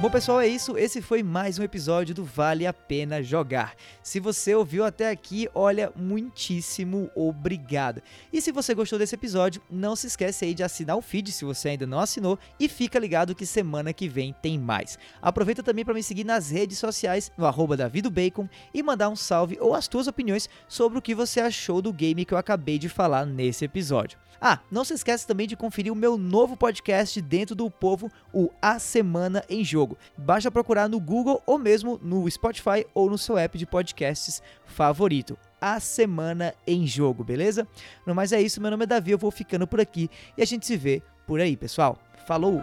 Bom, 0.00 0.08
pessoal, 0.08 0.40
é 0.40 0.46
isso. 0.46 0.78
Esse 0.78 1.02
foi 1.02 1.24
mais 1.24 1.58
um 1.58 1.62
episódio 1.64 2.14
do 2.14 2.24
Vale 2.24 2.68
a 2.68 2.72
Pena 2.72 3.20
Jogar. 3.20 3.74
Se 4.00 4.20
você 4.20 4.54
ouviu 4.54 4.84
até 4.84 5.10
aqui, 5.10 5.48
olha, 5.52 5.92
muitíssimo 5.96 7.10
obrigado. 7.16 8.00
E 8.32 8.40
se 8.40 8.52
você 8.52 8.74
gostou 8.74 8.96
desse 8.96 9.16
episódio, 9.16 9.60
não 9.68 9.96
se 9.96 10.06
esquece 10.06 10.44
aí 10.44 10.54
de 10.54 10.62
assinar 10.62 10.96
o 10.96 11.02
feed 11.02 11.32
se 11.32 11.44
você 11.44 11.70
ainda 11.70 11.84
não 11.84 11.98
assinou 11.98 12.38
e 12.60 12.68
fica 12.68 12.96
ligado 12.96 13.34
que 13.34 13.44
semana 13.44 13.92
que 13.92 14.08
vem 14.08 14.32
tem 14.40 14.56
mais. 14.56 14.96
Aproveita 15.20 15.64
também 15.64 15.84
para 15.84 15.94
me 15.94 16.02
seguir 16.04 16.22
nas 16.22 16.48
redes 16.48 16.78
sociais, 16.78 17.32
no 17.36 17.44
arroba 17.44 17.76
davidobacon 17.76 18.48
e 18.72 18.84
mandar 18.84 19.08
um 19.08 19.16
salve 19.16 19.58
ou 19.60 19.74
as 19.74 19.88
tuas 19.88 20.06
opiniões 20.06 20.48
sobre 20.68 20.96
o 20.96 21.02
que 21.02 21.12
você 21.12 21.40
achou 21.40 21.82
do 21.82 21.92
game 21.92 22.24
que 22.24 22.32
eu 22.32 22.38
acabei 22.38 22.78
de 22.78 22.88
falar 22.88 23.26
nesse 23.26 23.64
episódio. 23.64 24.16
Ah, 24.40 24.60
não 24.70 24.84
se 24.84 24.94
esqueça 24.94 25.26
também 25.26 25.48
de 25.48 25.56
conferir 25.56 25.92
o 25.92 25.96
meu 25.96 26.16
novo 26.16 26.56
podcast 26.56 27.20
dentro 27.20 27.56
do 27.56 27.68
Povo, 27.68 28.10
o 28.32 28.50
A 28.62 28.78
Semana 28.78 29.44
em 29.48 29.64
Jogo. 29.64 29.87
Basta 30.16 30.50
procurar 30.50 30.88
no 30.88 31.00
Google 31.00 31.42
ou 31.46 31.58
mesmo 31.58 31.98
no 32.02 32.28
Spotify 32.30 32.84
ou 32.92 33.08
no 33.08 33.16
seu 33.16 33.38
app 33.38 33.56
de 33.56 33.66
podcasts 33.66 34.42
favorito. 34.66 35.38
A 35.60 35.80
Semana 35.80 36.54
em 36.66 36.86
Jogo, 36.86 37.24
beleza? 37.24 37.66
No 38.06 38.14
mais 38.14 38.32
é 38.32 38.40
isso, 38.40 38.60
meu 38.60 38.70
nome 38.70 38.84
é 38.84 38.86
Davi, 38.86 39.10
eu 39.12 39.18
vou 39.18 39.30
ficando 39.30 39.66
por 39.66 39.80
aqui 39.80 40.10
e 40.36 40.42
a 40.42 40.46
gente 40.46 40.66
se 40.66 40.76
vê 40.76 41.02
por 41.26 41.40
aí, 41.40 41.56
pessoal. 41.56 41.98
Falou! 42.26 42.62